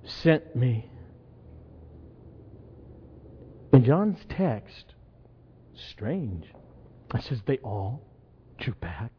sent 0.05 0.55
me. 0.55 0.89
In 3.73 3.85
John's 3.85 4.21
text, 4.29 4.95
strange. 5.91 6.47
I 7.11 7.21
says 7.21 7.41
they 7.47 7.59
all 7.59 8.03
drew 8.59 8.75
back 8.75 9.11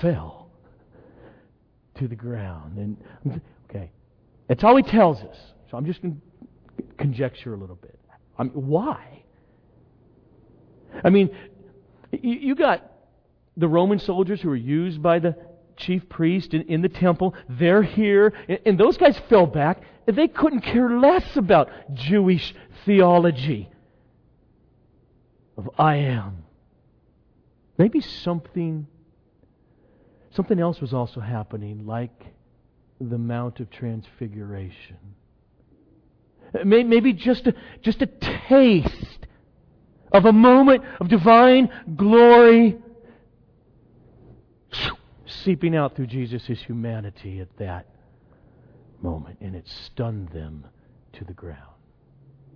fell 0.00 0.50
to 1.96 2.08
the 2.08 2.16
ground. 2.16 2.78
And 2.78 3.40
okay, 3.68 3.90
that's 4.48 4.64
all 4.64 4.76
he 4.76 4.82
tells 4.82 5.20
us. 5.20 5.36
So 5.70 5.76
I'm 5.76 5.86
just 5.86 6.02
going 6.02 6.20
to 6.76 6.82
conjecture 6.96 7.54
a 7.54 7.56
little 7.56 7.76
bit. 7.76 7.98
I 8.38 8.44
mean, 8.44 8.52
why? 8.52 9.22
I 11.04 11.10
mean, 11.10 11.30
you, 12.12 12.34
you 12.34 12.54
got 12.54 12.90
the 13.56 13.68
Roman 13.68 13.98
soldiers 13.98 14.40
who 14.40 14.48
were 14.48 14.56
used 14.56 15.02
by 15.02 15.18
the 15.18 15.36
chief 15.76 16.08
priest 16.08 16.54
in, 16.54 16.62
in 16.62 16.82
the 16.82 16.88
temple. 16.88 17.34
They're 17.48 17.82
here, 17.82 18.32
and, 18.48 18.58
and 18.64 18.78
those 18.78 18.96
guys 18.96 19.20
fell 19.28 19.46
back. 19.46 19.82
They 20.06 20.28
couldn't 20.28 20.60
care 20.60 20.98
less 20.98 21.36
about 21.36 21.68
Jewish 21.94 22.54
theology 22.86 23.68
of 25.58 25.68
I 25.78 25.96
am. 25.96 26.44
Maybe 27.76 28.00
something 28.00 28.86
something 30.30 30.60
else 30.60 30.80
was 30.80 30.94
also 30.94 31.20
happening, 31.20 31.86
like 31.86 32.26
the 33.00 33.18
Mount 33.18 33.60
of 33.60 33.70
Transfiguration. 33.70 34.96
Maybe 36.64 37.12
just 37.12 37.46
a, 37.46 37.54
just 37.82 38.02
a 38.02 38.06
taste 38.06 39.26
of 40.12 40.24
a 40.24 40.32
moment 40.32 40.82
of 41.00 41.08
divine 41.08 41.70
glory 41.96 42.78
seeping 45.26 45.76
out 45.76 45.94
through 45.94 46.06
Jesus' 46.06 46.60
humanity 46.60 47.40
at 47.40 47.54
that 47.58 47.86
moment, 49.02 49.38
and 49.40 49.54
it 49.54 49.66
stunned 49.66 50.28
them 50.30 50.66
to 51.12 51.24
the 51.24 51.34
ground. 51.34 51.58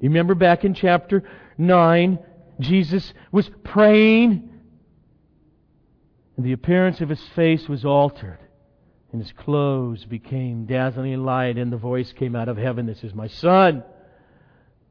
You 0.00 0.08
remember 0.08 0.34
back 0.34 0.64
in 0.64 0.74
chapter 0.74 1.22
9, 1.58 2.18
Jesus 2.60 3.12
was 3.30 3.50
praying, 3.64 4.50
and 6.36 6.46
the 6.46 6.52
appearance 6.52 7.00
of 7.00 7.08
his 7.08 7.22
face 7.34 7.68
was 7.68 7.84
altered, 7.84 8.38
and 9.12 9.20
his 9.20 9.32
clothes 9.32 10.04
became 10.04 10.66
dazzling 10.66 11.24
light, 11.24 11.58
and 11.58 11.72
the 11.72 11.76
voice 11.76 12.12
came 12.12 12.36
out 12.36 12.48
of 12.48 12.56
heaven 12.56 12.86
This 12.86 13.04
is 13.04 13.14
my 13.14 13.26
Son, 13.28 13.82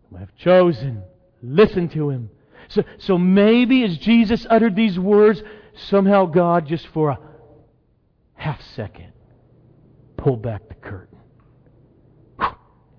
whom 0.09 0.17
I 0.17 0.19
have 0.19 0.35
chosen. 0.35 1.03
Listen 1.41 1.89
to 1.89 2.09
him. 2.09 2.29
So, 2.67 2.83
so 2.99 3.17
maybe 3.17 3.83
as 3.83 3.97
Jesus 3.97 4.45
uttered 4.49 4.75
these 4.75 4.97
words, 4.97 5.41
somehow 5.89 6.25
God, 6.25 6.67
just 6.67 6.87
for 6.87 7.09
a 7.09 7.19
half 8.35 8.61
second, 8.75 9.11
pulled 10.17 10.41
back 10.41 10.67
the 10.67 10.75
curtain. 10.75 11.17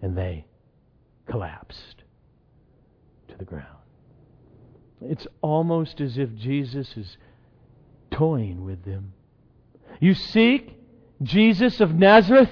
And 0.03 0.17
they 0.19 0.47
collapsed 1.27 2.03
to 3.29 3.37
the 3.37 3.45
ground. 3.45 3.82
It's 5.09 5.27
almost 5.41 6.01
as 6.01 6.19
if 6.19 6.35
Jesus 6.35 6.97
is 6.97 7.17
toying 8.11 8.65
with 8.65 8.85
them. 8.85 9.13
You 10.01 10.15
seek 10.15 10.77
Jesus 11.23 11.81
of 11.81 11.95
Nazareth? 11.95 12.51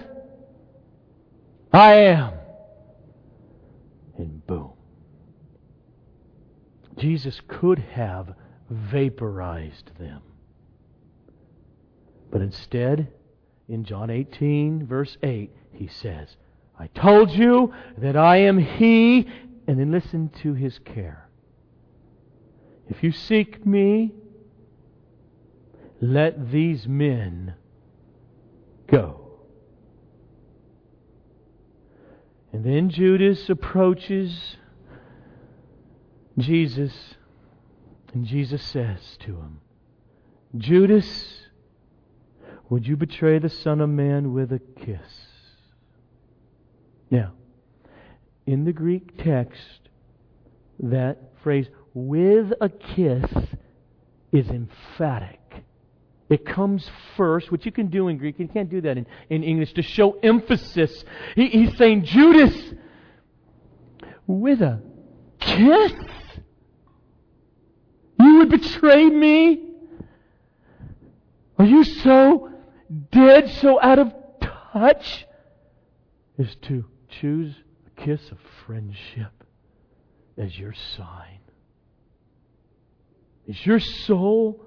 I 1.73 1.95
am. 1.95 2.33
And 4.19 4.47
boom. 4.47 4.73
Jesus 6.97 7.40
could 7.49 7.78
have 7.78 8.35
vaporized 8.69 9.90
them. 9.99 10.23
But 12.30 12.42
instead, 12.42 13.09
in 13.69 13.85
John 13.85 14.11
18, 14.11 14.87
verse 14.87 15.16
8, 15.23 15.50
he 15.73 15.88
says, 15.88 16.37
I 16.78 16.88
told 16.88 17.30
you 17.30 17.73
that 17.99 18.16
I 18.16 18.38
am 18.38 18.59
He, 18.59 19.26
and 19.66 19.78
then 19.78 19.90
listen 19.90 20.30
to 20.42 20.54
His 20.54 20.78
care. 20.80 21.29
If 22.90 23.04
you 23.04 23.12
seek 23.12 23.64
me, 23.64 24.12
let 26.00 26.50
these 26.50 26.86
men 26.88 27.54
go. 28.88 29.30
And 32.52 32.64
then 32.64 32.90
Judas 32.90 33.48
approaches 33.48 34.56
Jesus, 36.36 37.14
and 38.12 38.26
Jesus 38.26 38.62
says 38.62 39.16
to 39.20 39.36
him, 39.36 39.60
Judas, 40.56 41.42
would 42.68 42.88
you 42.88 42.96
betray 42.96 43.38
the 43.38 43.48
Son 43.48 43.80
of 43.80 43.88
Man 43.88 44.32
with 44.32 44.52
a 44.52 44.58
kiss? 44.58 45.28
Now, 47.08 47.34
in 48.46 48.64
the 48.64 48.72
Greek 48.72 49.22
text, 49.22 49.88
that 50.80 51.18
phrase, 51.42 51.68
with 51.94 52.52
a 52.60 52.68
kiss, 52.68 53.24
is 54.32 54.48
emphatic. 54.48 55.40
It 56.28 56.46
comes 56.46 56.88
first, 57.16 57.50
which 57.50 57.66
you 57.66 57.72
can 57.72 57.88
do 57.88 58.06
in 58.06 58.16
Greek. 58.16 58.38
You 58.38 58.46
can't 58.46 58.70
do 58.70 58.80
that 58.82 58.96
in, 58.96 59.06
in 59.28 59.42
English 59.42 59.74
to 59.74 59.82
show 59.82 60.12
emphasis. 60.22 61.04
He, 61.34 61.48
he's 61.48 61.76
saying, 61.76 62.04
Judas, 62.04 62.54
with 64.28 64.62
a 64.62 64.80
kiss? 65.40 65.92
You 68.20 68.36
would 68.38 68.50
betray 68.50 69.06
me? 69.06 69.70
Are 71.58 71.64
you 71.64 71.82
so 71.82 72.52
dead, 73.10 73.50
so 73.50 73.80
out 73.82 73.98
of 73.98 74.12
touch 74.40 75.26
as 76.38 76.54
to 76.62 76.84
choose 77.08 77.54
a 77.86 78.00
kiss 78.00 78.30
of 78.30 78.38
friendship 78.64 79.32
as 80.38 80.56
your 80.56 80.74
sign? 80.96 81.39
Is 83.50 83.67
your 83.67 83.80
soul 83.80 84.65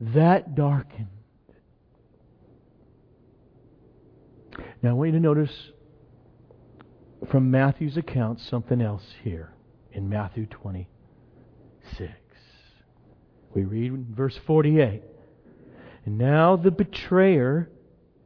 that 0.00 0.56
darkened? 0.56 1.06
Now, 4.82 4.90
I 4.90 4.92
want 4.94 5.12
you 5.12 5.20
to 5.20 5.22
notice 5.22 5.70
from 7.30 7.52
Matthew's 7.52 7.96
account 7.96 8.40
something 8.40 8.82
else 8.82 9.04
here 9.22 9.52
in 9.92 10.08
Matthew 10.08 10.46
26. 10.46 12.10
We 13.54 13.62
read 13.62 13.92
in 13.92 14.06
verse 14.10 14.36
48. 14.36 15.04
And 16.06 16.18
now 16.18 16.56
the 16.56 16.72
betrayer 16.72 17.70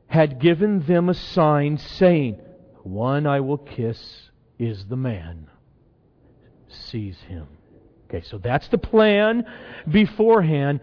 had 0.06 0.40
given 0.40 0.86
them 0.86 1.10
a 1.10 1.14
sign, 1.14 1.76
saying, 1.76 2.40
One 2.82 3.26
I 3.26 3.40
will 3.40 3.58
kiss 3.58 4.30
is 4.58 4.86
the 4.86 4.96
man. 4.96 5.50
Seize 6.66 7.20
him. 7.28 7.57
Okay, 8.08 8.24
so 8.26 8.38
that's 8.38 8.68
the 8.68 8.78
plan 8.78 9.44
beforehand. 9.88 10.80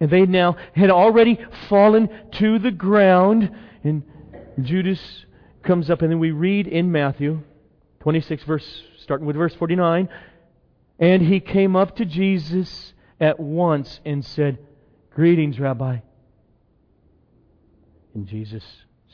And 0.00 0.10
they 0.10 0.26
now 0.26 0.56
had 0.74 0.90
already 0.90 1.38
fallen 1.68 2.08
to 2.32 2.58
the 2.58 2.72
ground. 2.72 3.50
And 3.84 4.02
Judas 4.60 5.24
comes 5.62 5.88
up, 5.88 6.02
and 6.02 6.10
then 6.10 6.18
we 6.18 6.32
read 6.32 6.66
in 6.66 6.90
Matthew 6.90 7.42
26, 8.00 8.42
verse, 8.42 8.82
starting 8.98 9.26
with 9.26 9.36
verse 9.36 9.54
49. 9.54 10.08
And 10.98 11.22
he 11.22 11.40
came 11.40 11.76
up 11.76 11.96
to 11.96 12.04
Jesus 12.04 12.92
at 13.20 13.38
once 13.38 14.00
and 14.04 14.24
said, 14.24 14.58
Greetings, 15.14 15.60
Rabbi. 15.60 15.98
And 18.14 18.26
Jesus 18.26 18.64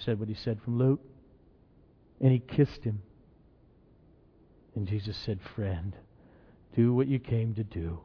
said 0.05 0.19
what 0.19 0.29
he 0.29 0.35
said 0.35 0.61
from 0.63 0.79
Luke. 0.79 1.01
And 2.21 2.33
he 2.33 2.39
kissed 2.39 2.85
him. 2.85 3.03
And 4.75 4.87
Jesus 4.87 5.17
said, 5.17 5.41
Friend, 5.55 5.95
do 6.75 6.95
what 6.95 7.09
you 7.09 7.19
came 7.19 7.55
to 7.55 7.65
do. 7.65 8.01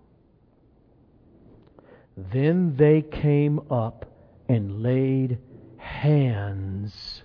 Then 2.17 2.75
they 2.77 3.01
came 3.01 3.59
up 3.71 4.05
and 4.47 4.81
laid 4.81 5.39
hands 5.77 7.23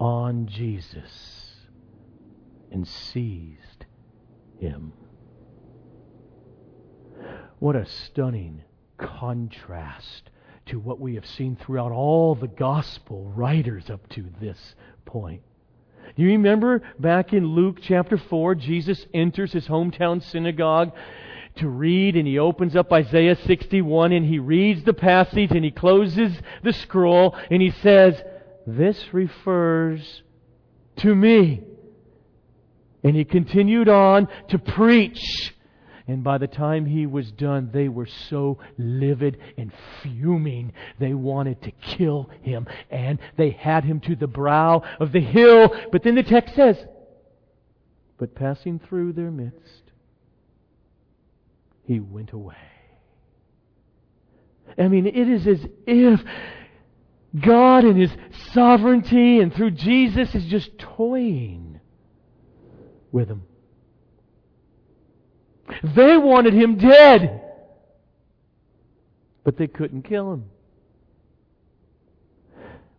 on 0.00 0.46
Jesus 0.46 1.56
and 2.72 2.86
seized 2.86 3.86
him. 4.58 4.92
What 7.60 7.76
a 7.76 7.86
stunning 7.86 8.62
contrast 8.98 10.30
to 10.66 10.78
what 10.78 10.98
we 10.98 11.14
have 11.14 11.26
seen 11.26 11.56
throughout 11.56 11.92
all 11.92 12.34
the 12.34 12.48
gospel 12.48 13.32
writers 13.36 13.90
up 13.90 14.08
to 14.10 14.24
this 14.40 14.74
point. 15.04 15.42
You 16.16 16.28
remember 16.28 16.82
back 16.98 17.32
in 17.32 17.46
Luke 17.46 17.78
chapter 17.82 18.16
4, 18.16 18.54
Jesus 18.54 19.04
enters 19.12 19.52
his 19.52 19.66
hometown 19.66 20.22
synagogue 20.22 20.92
to 21.56 21.68
read, 21.68 22.16
and 22.16 22.26
he 22.26 22.38
opens 22.38 22.74
up 22.76 22.92
Isaiah 22.92 23.36
61, 23.36 24.12
and 24.12 24.26
he 24.26 24.38
reads 24.38 24.84
the 24.84 24.92
passage, 24.92 25.50
and 25.50 25.64
he 25.64 25.70
closes 25.70 26.36
the 26.62 26.72
scroll, 26.72 27.36
and 27.50 27.62
he 27.62 27.70
says, 27.70 28.20
This 28.66 29.12
refers 29.12 30.22
to 30.98 31.14
me. 31.14 31.62
And 33.02 33.14
he 33.14 33.24
continued 33.24 33.88
on 33.88 34.28
to 34.48 34.58
preach 34.58 35.53
And 36.06 36.22
by 36.22 36.38
the 36.38 36.46
time 36.46 36.84
he 36.84 37.06
was 37.06 37.30
done, 37.32 37.70
they 37.72 37.88
were 37.88 38.06
so 38.06 38.58
livid 38.76 39.38
and 39.56 39.72
fuming, 40.02 40.72
they 40.98 41.14
wanted 41.14 41.62
to 41.62 41.70
kill 41.70 42.30
him. 42.42 42.66
And 42.90 43.18
they 43.36 43.50
had 43.50 43.84
him 43.84 44.00
to 44.00 44.14
the 44.14 44.26
brow 44.26 44.82
of 45.00 45.12
the 45.12 45.20
hill. 45.20 45.74
But 45.90 46.02
then 46.02 46.14
the 46.14 46.22
text 46.22 46.54
says, 46.54 46.76
But 48.18 48.34
passing 48.34 48.80
through 48.80 49.14
their 49.14 49.30
midst, 49.30 49.82
he 51.84 52.00
went 52.00 52.32
away. 52.32 52.56
I 54.76 54.88
mean, 54.88 55.06
it 55.06 55.16
is 55.16 55.46
as 55.46 55.66
if 55.86 56.20
God 57.38 57.84
in 57.84 57.96
His 57.96 58.10
sovereignty 58.52 59.40
and 59.40 59.54
through 59.54 59.72
Jesus 59.72 60.34
is 60.34 60.44
just 60.46 60.78
toying 60.78 61.80
with 63.12 63.28
them. 63.28 63.42
They 65.82 66.16
wanted 66.16 66.54
him 66.54 66.76
dead, 66.76 67.42
but 69.44 69.56
they 69.56 69.66
couldn't 69.66 70.02
kill 70.02 70.32
him. 70.32 70.44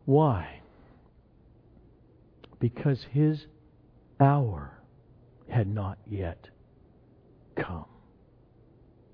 Why? 0.05 0.61
Because 2.59 3.03
his 3.11 3.45
hour 4.19 4.79
had 5.49 5.67
not 5.67 5.97
yet 6.07 6.49
come. 7.55 7.85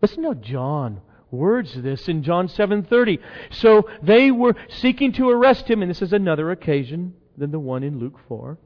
Listen 0.01 0.23
to 0.23 0.35
John 0.35 1.01
words 1.31 1.73
this 1.81 2.07
in 2.09 2.23
John 2.23 2.47
7:30. 2.47 3.19
So 3.51 3.89
they 4.03 4.31
were 4.31 4.55
seeking 4.67 5.13
to 5.13 5.29
arrest 5.29 5.69
him 5.69 5.81
and 5.81 5.89
this 5.89 6.01
is 6.01 6.13
another 6.13 6.51
occasion 6.51 7.13
than 7.37 7.51
the 7.51 7.59
one 7.59 7.83
in 7.83 7.99
Luke 7.99 8.19
4. 8.27 8.57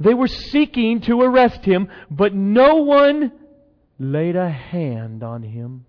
They 0.00 0.14
were 0.14 0.28
seeking 0.28 1.00
to 1.02 1.22
arrest 1.22 1.64
him, 1.64 1.88
but 2.10 2.34
no 2.34 2.76
one 2.76 3.32
laid 3.98 4.36
a 4.36 4.50
hand 4.50 5.22
on 5.22 5.42
him 5.42 5.84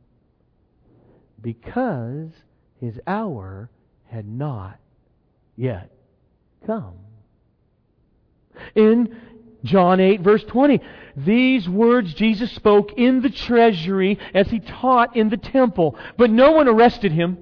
because 1.42 2.30
his 2.80 3.00
hour 3.08 3.70
had 4.06 4.28
not 4.28 4.80
yet 5.56 5.92
come. 6.66 6.96
In 8.76 9.16
John 9.64 10.00
8, 10.00 10.22
verse 10.22 10.44
20, 10.44 10.80
these 11.18 11.68
words 11.68 12.14
Jesus 12.14 12.52
spoke 12.52 12.94
in 12.94 13.22
the 13.22 13.30
treasury 13.30 14.20
as 14.34 14.50
he 14.50 14.60
taught 14.60 15.16
in 15.16 15.30
the 15.30 15.38
temple, 15.38 15.98
but 16.18 16.30
no 16.30 16.52
one 16.52 16.68
arrested 16.68 17.12
him 17.12 17.38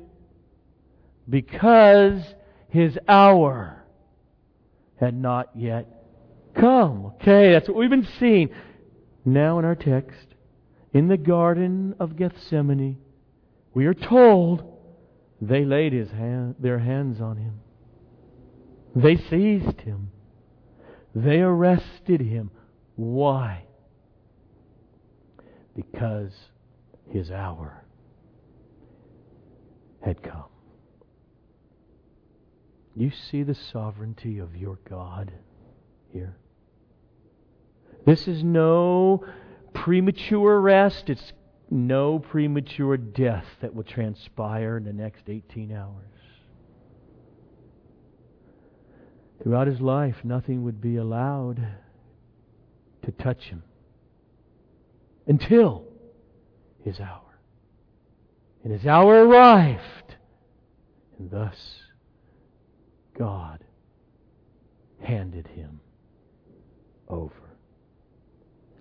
because 1.29 2.21
his 2.69 2.97
hour 3.07 3.83
had 4.99 5.13
not 5.13 5.49
yet 5.55 6.03
come. 6.55 7.07
Okay, 7.07 7.51
that's 7.51 7.67
what 7.67 7.77
we've 7.77 7.89
been 7.89 8.07
seeing. 8.19 8.49
Now 9.25 9.59
in 9.59 9.65
our 9.65 9.75
text, 9.75 10.32
in 10.93 11.07
the 11.07 11.17
Garden 11.17 11.95
of 11.99 12.15
Gethsemane, 12.15 12.97
we 13.73 13.85
are 13.87 13.93
told 13.93 14.63
they 15.41 15.65
laid 15.65 15.91
his 15.91 16.11
hand, 16.11 16.55
their 16.59 16.79
hands 16.79 17.19
on 17.19 17.37
him. 17.37 17.59
They 18.95 19.15
seized 19.15 19.81
him. 19.81 20.11
They 21.15 21.39
arrested 21.39 22.21
him. 22.21 22.51
Why? 22.95 23.65
Because 25.75 26.31
his 27.09 27.31
hour 27.31 27.83
had 30.05 30.21
come. 30.21 30.45
You 32.95 33.11
see 33.31 33.41
the 33.41 33.55
sovereignty 33.55 34.37
of 34.37 34.55
your 34.55 34.77
God 34.87 35.31
here. 36.11 36.37
This 38.05 38.27
is 38.27 38.43
no 38.43 39.25
premature 39.73 40.59
rest. 40.59 41.09
It's 41.09 41.33
no 41.69 42.19
premature 42.19 42.97
death 42.97 43.45
that 43.61 43.73
will 43.73 43.83
transpire 43.83 44.77
in 44.77 44.83
the 44.83 44.93
next 44.93 45.23
18 45.27 45.71
hours. 45.71 46.05
Throughout 49.41 49.67
his 49.67 49.81
life, 49.81 50.17
nothing 50.23 50.63
would 50.63 50.79
be 50.79 50.95
allowed 50.95 51.67
to 53.01 53.11
touch 53.11 53.43
him 53.43 53.63
until 55.27 55.83
his 56.83 56.99
hour. 56.99 57.19
And 58.63 58.71
his 58.71 58.85
hour 58.85 59.25
arrived. 59.25 60.15
And 61.19 61.29
thus, 61.29 61.57
God 63.17 63.63
handed 65.01 65.47
him 65.47 65.81
over. 67.09 67.42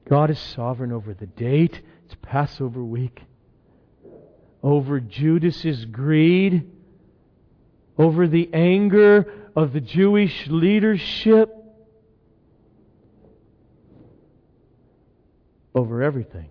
God 0.08 0.30
is 0.30 0.38
sovereign 0.38 0.92
over 0.92 1.14
the 1.14 1.26
date. 1.26 1.80
It's 2.04 2.16
Passover 2.22 2.82
week. 2.82 3.22
Over 4.62 5.00
Judas's 5.00 5.84
greed. 5.84 6.70
Over 7.98 8.26
the 8.26 8.50
anger 8.52 9.32
of 9.54 9.72
the 9.72 9.80
Jewish 9.80 10.46
leadership. 10.48 11.54
Over 15.74 16.02
everything. 16.02 16.48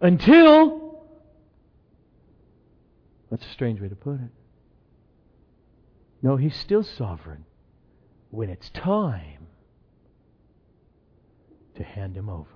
Until, 0.00 1.04
that's 3.30 3.44
a 3.44 3.50
strange 3.50 3.80
way 3.80 3.88
to 3.88 3.94
put 3.94 4.14
it. 4.14 4.30
No, 6.22 6.36
he's 6.36 6.56
still 6.56 6.84
sovereign 6.84 7.44
when 8.30 8.48
it's 8.48 8.70
time 8.70 9.41
to 11.76 11.82
hand 11.82 12.16
him 12.16 12.28
over. 12.28 12.48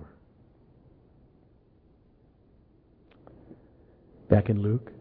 Back 4.29 4.49
in 4.49 4.61
Luke, 4.61 4.91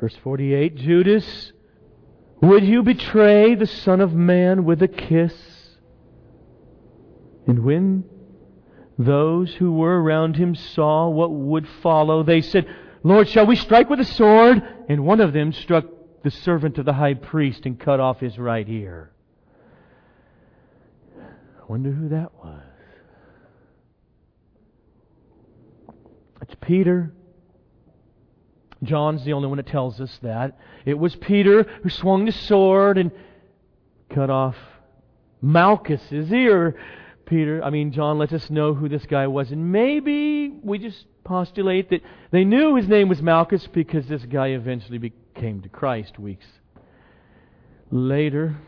verse 0.00 0.16
48 0.22 0.76
Judas, 0.76 1.52
would 2.40 2.64
you 2.64 2.82
betray 2.82 3.54
the 3.54 3.66
Son 3.66 4.00
of 4.00 4.14
Man 4.14 4.64
with 4.64 4.82
a 4.82 4.88
kiss? 4.88 5.34
And 7.46 7.64
when 7.64 8.04
those 8.98 9.54
who 9.54 9.72
were 9.72 10.00
around 10.02 10.36
him 10.36 10.54
saw 10.54 11.08
what 11.08 11.32
would 11.32 11.68
follow, 11.82 12.22
they 12.22 12.40
said, 12.40 12.66
Lord, 13.02 13.28
shall 13.28 13.46
we 13.46 13.56
strike 13.56 13.90
with 13.90 14.00
a 14.00 14.04
sword? 14.04 14.62
And 14.88 15.04
one 15.04 15.20
of 15.20 15.32
them 15.32 15.52
struck 15.52 15.86
the 16.22 16.30
servant 16.30 16.78
of 16.78 16.84
the 16.84 16.92
high 16.92 17.14
priest 17.14 17.66
and 17.66 17.78
cut 17.78 18.00
off 18.00 18.20
his 18.20 18.38
right 18.38 18.68
ear. 18.68 19.11
Wonder 21.72 21.90
who 21.90 22.10
that 22.10 22.34
was. 22.34 22.60
It's 26.42 26.54
Peter. 26.60 27.14
John's 28.82 29.24
the 29.24 29.32
only 29.32 29.48
one 29.48 29.56
that 29.56 29.68
tells 29.68 29.98
us 29.98 30.18
that. 30.20 30.58
It 30.84 30.98
was 30.98 31.16
Peter 31.16 31.62
who 31.82 31.88
swung 31.88 32.26
the 32.26 32.32
sword 32.32 32.98
and 32.98 33.10
cut 34.10 34.28
off 34.28 34.54
Malchus's 35.40 36.30
ear. 36.30 36.78
Peter, 37.24 37.64
I 37.64 37.70
mean, 37.70 37.90
John 37.90 38.18
lets 38.18 38.34
us 38.34 38.50
know 38.50 38.74
who 38.74 38.90
this 38.90 39.06
guy 39.06 39.26
was. 39.26 39.50
And 39.50 39.72
maybe 39.72 40.50
we 40.50 40.78
just 40.78 41.06
postulate 41.24 41.88
that 41.88 42.02
they 42.32 42.44
knew 42.44 42.74
his 42.74 42.86
name 42.86 43.08
was 43.08 43.22
Malchus 43.22 43.66
because 43.66 44.06
this 44.08 44.26
guy 44.26 44.48
eventually 44.48 44.98
became 44.98 45.62
to 45.62 45.70
Christ 45.70 46.18
weeks 46.18 46.44
later. 47.90 48.58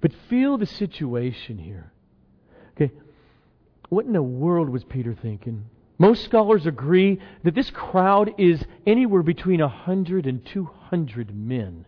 But 0.00 0.12
feel 0.28 0.58
the 0.58 0.66
situation 0.66 1.58
here. 1.58 1.92
Okay, 2.76 2.92
what 3.88 4.06
in 4.06 4.12
the 4.12 4.22
world 4.22 4.68
was 4.68 4.84
Peter 4.84 5.14
thinking? 5.14 5.66
Most 5.98 6.24
scholars 6.24 6.64
agree 6.64 7.20
that 7.44 7.54
this 7.54 7.70
crowd 7.70 8.32
is 8.38 8.64
anywhere 8.86 9.22
between 9.22 9.60
100 9.60 10.26
and 10.26 10.44
200 10.46 11.36
men. 11.36 11.84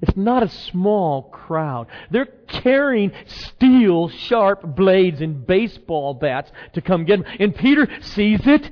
It's 0.00 0.16
not 0.16 0.42
a 0.42 0.48
small 0.48 1.24
crowd. 1.24 1.86
They're 2.10 2.26
carrying 2.26 3.12
steel, 3.26 4.08
sharp 4.08 4.74
blades 4.74 5.20
and 5.20 5.46
baseball 5.46 6.14
bats 6.14 6.50
to 6.74 6.80
come 6.80 7.04
get 7.04 7.20
him. 7.20 7.26
And 7.38 7.54
Peter 7.54 7.88
sees 8.00 8.46
it, 8.46 8.70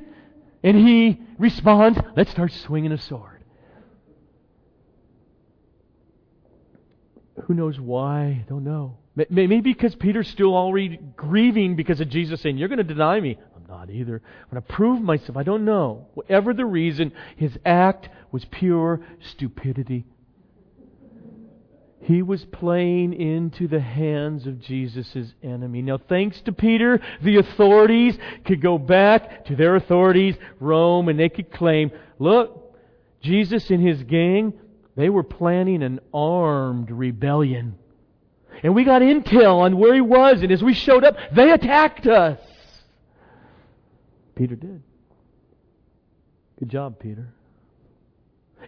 and 0.62 0.77
he 0.77 1.21
responds, 1.38 1.99
Let's 2.16 2.31
start 2.31 2.53
swinging 2.53 2.92
a 2.92 2.99
sword. 2.99 3.32
Who 7.46 7.55
knows 7.55 7.78
why? 7.81 8.44
I 8.44 8.44
don't 8.48 8.64
know. 8.64 8.98
Maybe 9.14 9.61
because 9.61 9.94
Peter's 9.94 10.28
still 10.28 10.57
already 10.57 10.98
grieving 11.16 11.76
because 11.76 12.00
of 12.00 12.09
Jesus 12.09 12.40
saying, 12.40 12.57
You're 12.57 12.68
going 12.68 12.78
to 12.78 12.85
deny 12.85 13.20
me. 13.20 13.38
I'm 13.55 13.66
not 13.68 13.90
either. 13.90 14.22
I'm 14.24 14.50
going 14.50 14.62
to 14.62 14.72
prove 14.72 15.02
myself. 15.02 15.37
I 15.37 15.42
don't 15.42 15.64
know. 15.64 16.07
Whatever 16.14 16.55
the 16.55 16.64
reason, 16.64 17.12
his 17.37 17.59
act 17.64 18.09
was 18.31 18.44
pure 18.46 19.00
stupidity. 19.20 20.07
He 22.00 22.22
was 22.22 22.44
playing 22.46 23.12
into 23.12 23.68
the 23.68 23.81
hands 23.81 24.46
of 24.46 24.61
Jesus' 24.61 25.35
enemy. 25.42 25.83
Now, 25.83 25.98
thanks 25.98 26.40
to 26.42 26.52
Peter, 26.52 27.00
the 27.22 27.37
authorities 27.37 28.18
could 28.44 28.61
go 28.61 28.76
back 28.76 29.44
to 29.44 29.55
their 29.55 29.76
authorities, 29.76 30.35
Rome, 30.59 31.09
and 31.09 31.18
they 31.18 31.28
could 31.28 31.52
claim, 31.52 31.92
look, 32.18 32.76
Jesus 33.20 33.70
and 33.70 33.87
his 33.87 34.02
gang, 34.02 34.52
they 34.96 35.09
were 35.09 35.22
planning 35.22 35.83
an 35.83 36.00
armed 36.12 36.90
rebellion. 36.90 37.76
and 38.62 38.74
we 38.74 38.85
got 38.85 39.02
intel 39.02 39.61
on 39.61 39.78
where 39.78 39.94
he 39.94 40.00
was, 40.00 40.42
and 40.42 40.52
as 40.52 40.62
we 40.62 40.74
showed 40.74 41.05
up, 41.05 41.16
they 41.33 41.50
attacked 41.50 42.07
us. 42.07 42.38
Peter 44.35 44.57
did. 44.57 44.83
Good 46.59 46.68
job, 46.68 46.98
Peter. 46.98 47.33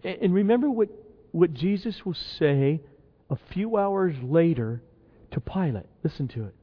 And 0.02 0.34
remember 0.34 0.68
what, 0.68 0.88
what 1.32 1.54
Jesus 1.54 2.04
will 2.04 2.16
say 2.38 2.80
a 3.30 3.36
few 3.52 3.76
hours 3.76 4.16
later 4.22 4.82
to 5.30 5.40
Pilate. 5.40 5.86
Listen 6.02 6.28
to 6.28 6.44
it. 6.44 6.54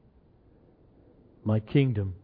My 1.44 1.60
kingdom 1.60 2.16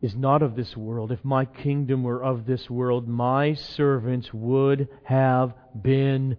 is 0.00 0.14
not 0.14 0.42
of 0.42 0.54
this 0.54 0.76
world. 0.76 1.10
If 1.10 1.24
my 1.24 1.44
kingdom 1.44 2.04
were 2.04 2.22
of 2.22 2.46
this 2.46 2.70
world, 2.70 3.08
my 3.08 3.54
servants 3.54 4.32
would 4.32 4.88
have 5.04 5.54
been 5.80 6.36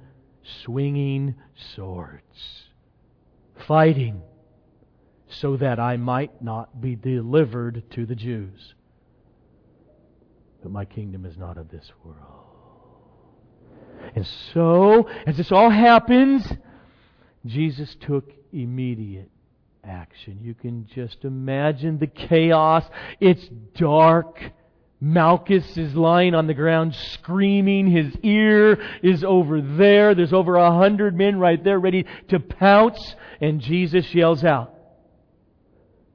swinging 0.64 1.36
swords, 1.76 2.64
fighting, 3.68 4.22
so 5.28 5.58
that 5.58 5.80
I 5.80 5.98
might 5.98 6.42
not 6.42 6.82
be 6.82 6.96
delivered 6.96 7.84
to 7.92 8.06
the 8.06 8.16
Jews. 8.16 8.74
But 10.64 10.72
my 10.72 10.86
kingdom 10.86 11.26
is 11.26 11.38
not 11.38 11.58
of 11.58 11.70
this 11.70 11.92
world. 12.04 12.18
And 14.16 14.26
so, 14.54 15.08
as 15.28 15.38
this 15.38 15.52
all 15.52 15.70
happens, 15.70 16.52
Jesus 17.46 17.96
took 18.00 18.32
immediate 18.52 19.30
action. 19.84 20.40
You 20.42 20.54
can 20.54 20.88
just 20.94 21.24
imagine 21.24 22.00
the 22.00 22.08
chaos. 22.08 22.86
It's 23.20 23.48
dark. 23.76 24.40
Malchus 25.02 25.78
is 25.78 25.96
lying 25.96 26.36
on 26.36 26.48
the 26.48 26.54
ground 26.54 26.94
screaming. 26.94 27.88
His 27.88 28.16
ear 28.22 28.82
is 29.02 29.24
over 29.24 29.62
there. 29.62 30.14
There's 30.14 30.34
over 30.34 30.56
a 30.56 30.72
hundred 30.72 31.16
men 31.16 31.40
right 31.40 31.64
there 31.64 31.80
ready 31.80 32.06
to 32.30 32.40
pounce. 32.40 33.16
And 33.40 33.62
Jesus 33.62 34.14
yells 34.14 34.44
out, 34.44 34.74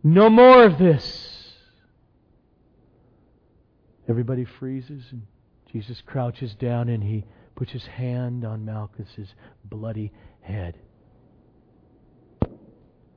No 0.03 0.29
more 0.29 0.64
of 0.64 0.79
this. 0.79 1.33
Everybody 4.07 4.44
freezes 4.44 5.03
and 5.12 5.22
Jesus 5.72 6.03
crouches 6.05 6.55
down 6.55 6.90
and 6.90 7.03
he 7.03 7.24
puts 7.55 7.72
his 7.72 7.87
hand 7.87 8.44
on 8.44 8.66
Malchus's 8.66 9.35
bloody 9.64 10.12
head 10.42 10.77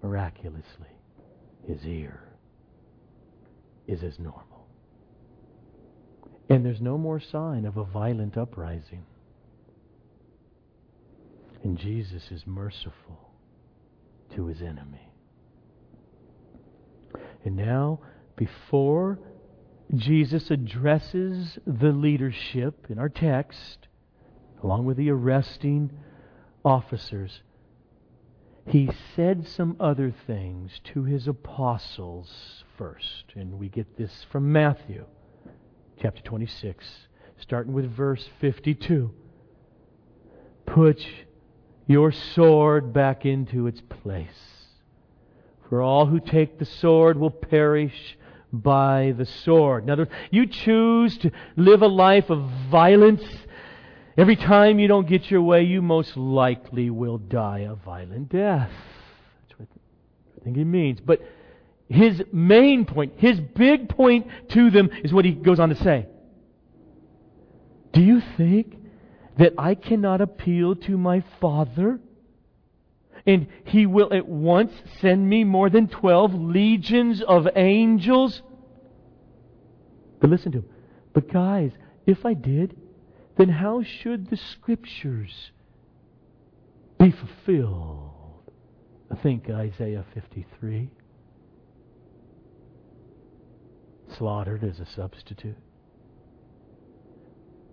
miraculously, 0.02 0.88
his 1.68 1.86
ear 1.86 2.22
is 3.88 4.04
as 4.04 4.20
normal. 4.20 4.68
And 6.50 6.66
there's 6.66 6.82
no 6.82 6.98
more 6.98 7.20
sign 7.20 7.66
of 7.66 7.78
a 7.78 7.84
violent 7.84 8.38
uprising. 8.38 9.06
And 11.64 11.78
Jesus 11.78 12.32
is 12.32 12.46
merciful 12.46 13.32
to 14.36 14.46
his 14.46 14.62
enemy. 14.62 15.12
And 17.44 17.56
now, 17.56 18.00
before 18.36 19.20
Jesus 19.96 20.52
addresses 20.52 21.58
the 21.66 21.92
leadership 21.92 22.88
in 22.90 23.00
our 23.00 23.10
text, 23.10 23.88
along 24.64 24.86
with 24.86 24.98
the 24.98 25.10
arresting 25.10 25.92
officers, 26.64 27.42
he 28.68 28.90
said 29.16 29.48
some 29.48 29.78
other 29.80 30.14
things 30.26 30.82
to 30.94 31.04
his 31.04 31.28
apostles 31.28 32.64
first. 32.78 33.26
And 33.36 33.58
we 33.58 33.70
get 33.70 33.98
this 33.98 34.26
from 34.30 34.52
Matthew 34.52 35.06
chapter 36.02 36.22
26, 36.22 36.86
starting 37.40 37.74
with 37.74 37.90
verse 37.90 38.30
52. 38.42 39.10
Put 40.66 41.06
your 41.88 42.12
sword 42.12 42.92
back 42.92 43.26
into 43.26 43.68
its 43.68 43.82
place. 43.82 44.28
For 45.70 45.82
all 45.82 46.06
who 46.06 46.20
take 46.20 46.60
the 46.60 46.66
sword 46.66 47.18
will 47.18 47.32
perish 47.32 48.18
by 48.52 49.14
the 49.18 49.26
sword. 49.26 49.84
In 49.86 49.90
other 49.90 50.04
words, 50.04 50.16
you 50.30 50.46
choose 50.46 51.18
to 51.20 51.32
live 51.56 51.82
a 51.82 51.88
life 51.88 52.30
of 52.30 52.50
violence 52.70 53.24
Every 54.18 54.36
time 54.36 54.80
you 54.80 54.88
don't 54.88 55.08
get 55.08 55.30
your 55.30 55.44
way, 55.44 55.64
you 55.64 55.84
most 55.84 56.18
likely 56.18 56.90
will 56.90 57.20
die 57.20 57.68
a 57.70 57.76
violent 57.76 58.30
death. 58.30 58.72
That's 59.48 59.60
what 59.60 59.68
I 60.42 60.44
think 60.44 60.58
he 60.58 60.64
means. 60.64 61.00
But 61.00 61.22
his 61.88 62.24
main 62.34 62.86
point, 62.86 63.14
his 63.18 63.40
big 63.40 63.90
point 63.90 64.28
to 64.50 64.72
them 64.72 64.90
is 65.04 65.14
what 65.14 65.24
he 65.24 65.34
goes 65.34 65.60
on 65.60 65.70
to 65.70 65.76
say. 65.76 66.08
Do 67.94 68.02
you 68.02 68.22
think 68.38 68.76
that 69.38 69.54
I 69.56 69.76
cannot 69.76 70.20
appeal 70.20 70.76
to 70.76 70.98
my 70.98 71.24
Father? 71.40 72.00
And 73.28 73.48
he 73.66 73.86
will 73.86 74.12
at 74.14 74.28
once 74.28 74.72
send 75.00 75.30
me 75.30 75.44
more 75.44 75.70
than 75.70 75.88
12 75.88 76.34
legions 76.34 77.22
of 77.22 77.48
angels? 77.56 78.42
But 80.20 80.32
listen 80.32 80.52
to 80.54 80.58
him. 80.60 80.66
But 81.14 81.32
guys, 81.32 81.72
if 82.08 82.26
I 82.26 82.34
did, 82.34 82.76
then 83.38 83.50
how 83.50 83.84
should 83.84 84.30
the 84.30 84.38
Scriptures 84.38 85.52
be 87.00 87.12
fulfilled? 87.12 88.52
I 89.12 89.16
think 89.16 89.50
Isaiah 89.50 90.06
53. 90.14 90.90
Slaughtered 94.18 94.64
as 94.64 94.80
a 94.80 94.86
substitute. 94.86 95.58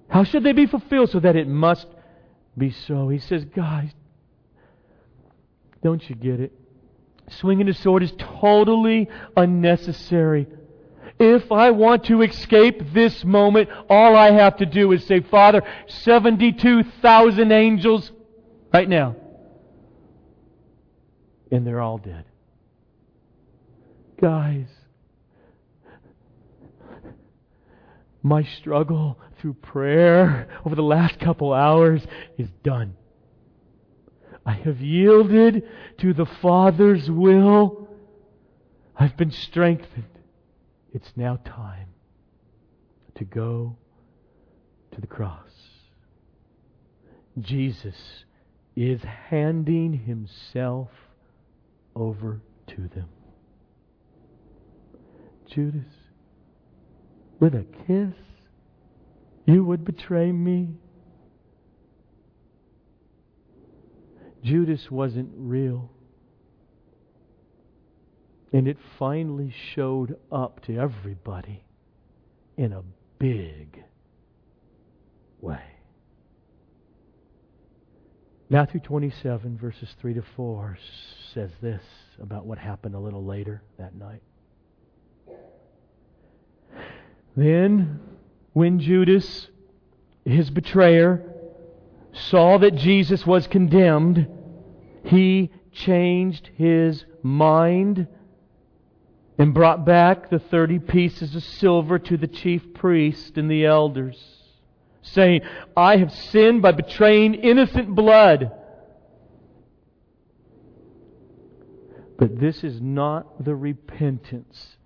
How 0.09 0.25
should 0.25 0.45
they 0.45 0.53
be 0.53 0.67
fulfilled 0.67 1.11
so 1.11 1.21
that 1.21 1.37
it 1.37 1.49
must 1.49 1.87
be 2.57 2.71
so? 2.71 3.09
He 3.09 3.19
says, 3.19 3.45
guys, 3.45 3.91
don't 5.83 6.09
you 6.09 6.15
get 6.15 6.41
it? 6.41 6.53
Swinging 7.31 7.69
a 7.69 7.75
sword 7.75 8.03
is 8.03 8.13
totally 8.19 9.09
unnecessary. 9.37 10.47
If 11.19 11.53
I 11.53 11.71
want 11.71 12.05
to 12.07 12.23
escape 12.23 12.93
this 12.93 13.25
moment, 13.25 13.69
all 13.89 14.17
I 14.17 14.33
have 14.33 14.57
to 14.57 14.67
do 14.67 14.91
is 14.93 15.05
say, 15.07 15.21
Father, 15.21 15.63
72,000 15.87 17.53
angels 17.53 18.11
right 18.73 18.89
now. 18.89 19.15
And 21.53 21.65
they're 21.65 21.81
all 21.81 21.99
dead. 21.99 22.25
Guys, 24.21 24.67
my 28.23 28.43
struggle 28.43 29.19
through 29.39 29.55
prayer 29.55 30.49
over 30.65 30.75
the 30.75 30.83
last 30.83 31.21
couple 31.21 31.53
hours 31.53 32.05
is 32.39 32.49
done. 32.65 32.97
I 34.47 34.55
have 34.55 34.81
yielded 34.81 35.63
to 35.99 36.13
the 36.13 36.27
Father's 36.27 37.11
will. 37.11 37.89
I've 38.97 39.17
been 39.17 39.31
strengthened. 39.31 40.14
It's 40.95 41.13
now 41.17 41.41
time 41.45 41.89
to 43.17 43.25
go 43.25 43.77
to 44.93 45.01
the 45.01 45.09
cross. 45.09 45.51
Jesus 47.41 47.97
is 48.77 49.01
handing 49.29 49.93
himself 49.93 50.89
over 51.97 52.41
to 52.69 52.89
them. 52.95 53.09
Judas, 55.53 55.93
with 57.41 57.55
a 57.55 57.67
kiss, 57.87 58.15
you 59.47 59.65
would 59.65 59.85
betray 59.85 60.31
me. 60.31 60.77
Judas 64.45 64.91
wasn't 64.93 65.31
real. 65.35 65.91
And 68.55 68.69
it 68.69 68.77
finally 69.01 69.53
showed 69.75 70.17
up 70.31 70.65
to 70.67 70.79
everybody 70.79 71.65
in 72.57 72.73
a 72.73 72.85
big 73.19 73.83
way. 75.41 75.61
Matthew 78.49 78.79
27, 78.79 79.59
verses 79.59 79.97
3 80.01 80.15
to 80.15 80.23
4, 80.37 80.79
says 81.35 81.51
this 81.61 81.83
about 82.23 82.47
what 82.47 82.59
happened 82.59 82.95
a 82.95 82.99
little 83.01 83.25
later 83.25 83.61
that 83.77 83.97
night. 83.97 84.23
Then, 87.37 87.99
when 88.53 88.79
Judas, 88.79 89.49
his 90.25 90.49
betrayer, 90.51 91.29
saw 92.13 92.59
that 92.59 92.77
Jesus 92.77 93.27
was 93.27 93.49
condemned, 93.49 94.29
he 95.03 95.51
changed 95.73 96.51
his 96.57 97.05
mind 97.25 98.07
and 99.39 99.53
brought 99.53 99.85
back 99.85 100.31
the 100.31 100.39
thirty 100.39 100.79
pieces 100.79 101.35
of 101.35 101.43
silver 101.43 101.99
to 101.99 102.17
the 102.17 102.27
chief 102.27 102.75
priest 102.75 103.37
and 103.37 103.51
the 103.51 103.67
elders, 103.67 104.23
saying, 105.03 105.43
I 105.77 105.97
have 105.97 106.13
sinned 106.13 106.63
by 106.63 106.73
betraying 106.73 107.35
innocent 107.35 107.95
blood. 107.95 108.53
But 112.17 112.39
this 112.39 112.63
is 112.63 112.81
not 112.81 113.45
the 113.45 113.57
repentance 113.57 114.77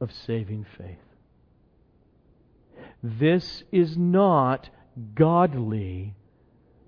of 0.00 0.12
saving 0.12 0.66
faith. 0.78 0.98
This 3.02 3.64
is 3.72 3.96
not 3.96 4.68
godly 5.14 6.14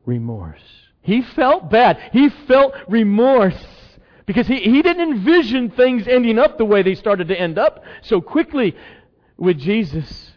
remorse. 0.06 0.62
He 1.02 1.22
felt 1.22 1.70
bad. 1.70 2.10
He 2.12 2.28
felt 2.28 2.74
remorse 2.88 3.64
Because 4.28 4.46
he, 4.46 4.60
he 4.60 4.82
didn't 4.82 5.10
envision 5.10 5.70
things 5.70 6.06
ending 6.06 6.38
up 6.38 6.58
the 6.58 6.64
way 6.66 6.82
they 6.82 6.94
started 6.94 7.28
to 7.28 7.40
end 7.40 7.58
up 7.58 7.82
so 8.02 8.20
quickly 8.20 8.76
with 9.38 9.58
Jesus. 9.58 10.32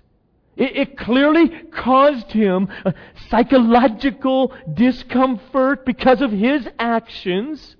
It, 0.55 0.77
it 0.77 0.97
clearly 0.97 1.49
caused 1.73 2.31
him 2.31 2.69
psychological 3.29 4.53
discomfort 4.73 5.85
because 5.85 6.21
of 6.21 6.31
his 6.31 6.65
actions. 6.79 7.75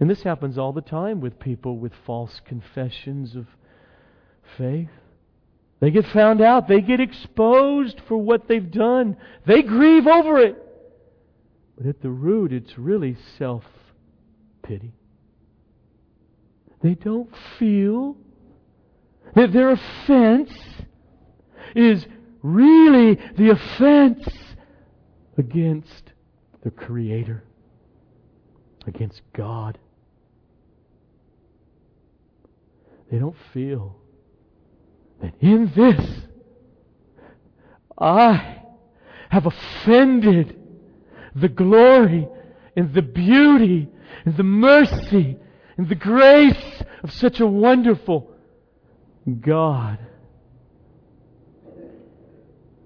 And 0.00 0.08
this 0.08 0.22
happens 0.22 0.56
all 0.56 0.72
the 0.72 0.80
time 0.80 1.20
with 1.20 1.38
people 1.38 1.76
with 1.76 1.92
false 2.06 2.40
confessions 2.46 3.36
of 3.36 3.46
faith. 4.56 4.88
They 5.80 5.90
get 5.90 6.06
found 6.06 6.40
out. 6.40 6.68
They 6.68 6.80
get 6.80 7.00
exposed 7.00 8.00
for 8.08 8.16
what 8.16 8.48
they've 8.48 8.70
done. 8.70 9.18
They 9.44 9.60
grieve 9.60 10.06
over 10.06 10.38
it. 10.38 10.56
But 11.76 11.84
at 11.84 12.00
the 12.00 12.08
root, 12.08 12.50
it's 12.50 12.78
really 12.78 13.18
self 13.36 13.64
pity. 14.62 14.94
They 16.82 16.94
don't 16.94 17.30
feel 17.58 18.16
that 19.34 19.52
their 19.52 19.70
offense 19.70 20.52
is 21.76 22.06
really 22.42 23.18
the 23.36 23.50
offense 23.50 24.28
against 25.38 26.12
the 26.62 26.70
Creator, 26.70 27.44
against 28.86 29.22
God. 29.32 29.78
They 33.10 33.18
don't 33.18 33.36
feel 33.52 33.96
that 35.20 35.34
in 35.40 35.70
this 35.76 36.22
I 37.96 38.62
have 39.28 39.46
offended 39.46 40.58
the 41.34 41.48
glory 41.48 42.26
and 42.76 42.92
the 42.92 43.02
beauty 43.02 43.88
and 44.24 44.36
the 44.36 44.42
mercy 44.42 45.36
and 45.76 45.88
the 45.88 45.94
grace 45.94 46.82
of 47.02 47.12
such 47.12 47.40
a 47.40 47.46
wonderful 47.46 48.30
God. 49.40 49.98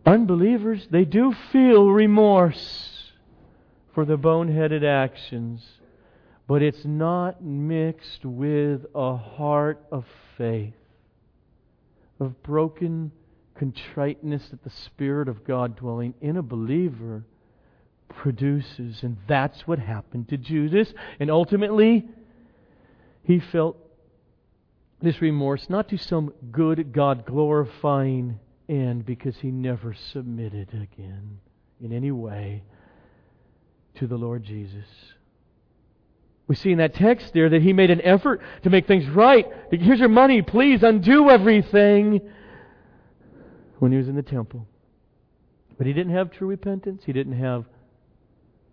Unbelievers, 0.04 0.86
they 0.90 1.04
do 1.04 1.34
feel 1.50 1.90
remorse 1.90 3.12
for 3.94 4.04
the 4.04 4.16
boneheaded 4.16 4.84
actions, 4.84 5.64
but 6.46 6.62
it's 6.62 6.84
not 6.84 7.42
mixed 7.42 8.24
with 8.24 8.86
a 8.94 9.16
heart 9.16 9.84
of 9.90 10.04
faith, 10.38 10.74
of 12.20 12.40
broken 12.42 13.10
contriteness 13.56 14.48
that 14.50 14.62
the 14.62 14.70
Spirit 14.70 15.28
of 15.28 15.44
God 15.44 15.76
dwelling 15.76 16.14
in 16.20 16.36
a 16.36 16.42
believer 16.42 17.24
produces. 18.08 19.02
And 19.02 19.16
that's 19.26 19.66
what 19.66 19.78
happened 19.78 20.28
to 20.28 20.36
Judas. 20.36 20.92
And 21.18 21.30
ultimately, 21.30 22.06
he 23.26 23.40
felt 23.40 23.76
this 25.02 25.20
remorse 25.20 25.68
not 25.68 25.88
to 25.88 25.98
some 25.98 26.32
good, 26.52 26.92
God 26.92 27.26
glorifying 27.26 28.38
end 28.68 29.04
because 29.04 29.36
he 29.38 29.50
never 29.50 29.94
submitted 30.12 30.68
again 30.70 31.40
in 31.80 31.92
any 31.92 32.12
way 32.12 32.62
to 33.96 34.06
the 34.06 34.16
Lord 34.16 34.44
Jesus. 34.44 34.86
We 36.46 36.54
see 36.54 36.70
in 36.70 36.78
that 36.78 36.94
text 36.94 37.32
there 37.34 37.48
that 37.48 37.62
he 37.62 37.72
made 37.72 37.90
an 37.90 38.00
effort 38.02 38.40
to 38.62 38.70
make 38.70 38.86
things 38.86 39.08
right. 39.08 39.46
Here's 39.72 39.98
your 39.98 40.08
money, 40.08 40.42
please 40.42 40.84
undo 40.84 41.28
everything 41.28 42.20
when 43.80 43.90
he 43.90 43.98
was 43.98 44.08
in 44.08 44.14
the 44.14 44.22
temple. 44.22 44.68
But 45.76 45.88
he 45.88 45.92
didn't 45.92 46.14
have 46.14 46.30
true 46.30 46.46
repentance. 46.46 47.02
He 47.04 47.12
didn't 47.12 47.38
have 47.40 47.64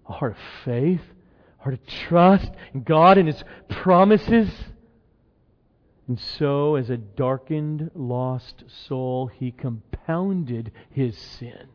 a 0.07 0.13
heart 0.13 0.33
of 0.33 0.37
faith, 0.63 1.01
a 1.65 1.71
to 1.71 1.79
trust 2.07 2.51
in 2.73 2.83
God 2.83 3.17
and 3.17 3.27
his 3.27 3.43
promises. 3.69 4.49
And 6.07 6.19
so, 6.19 6.75
as 6.75 6.89
a 6.89 6.97
darkened, 6.97 7.91
lost 7.95 8.63
soul, 8.87 9.27
he 9.27 9.51
compounded 9.51 10.71
his 10.91 11.17
sin 11.17 11.69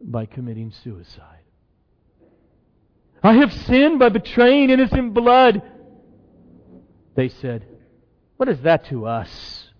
by 0.00 0.26
committing 0.26 0.72
suicide. 0.72 1.40
I 3.22 3.34
have 3.34 3.52
sinned 3.52 3.98
by 3.98 4.08
betraying 4.08 4.70
innocent 4.70 5.14
blood. 5.14 5.62
They 7.14 7.28
said, 7.28 7.66
What 8.36 8.48
is 8.48 8.60
that 8.62 8.86
to 8.86 9.06
us? 9.06 9.70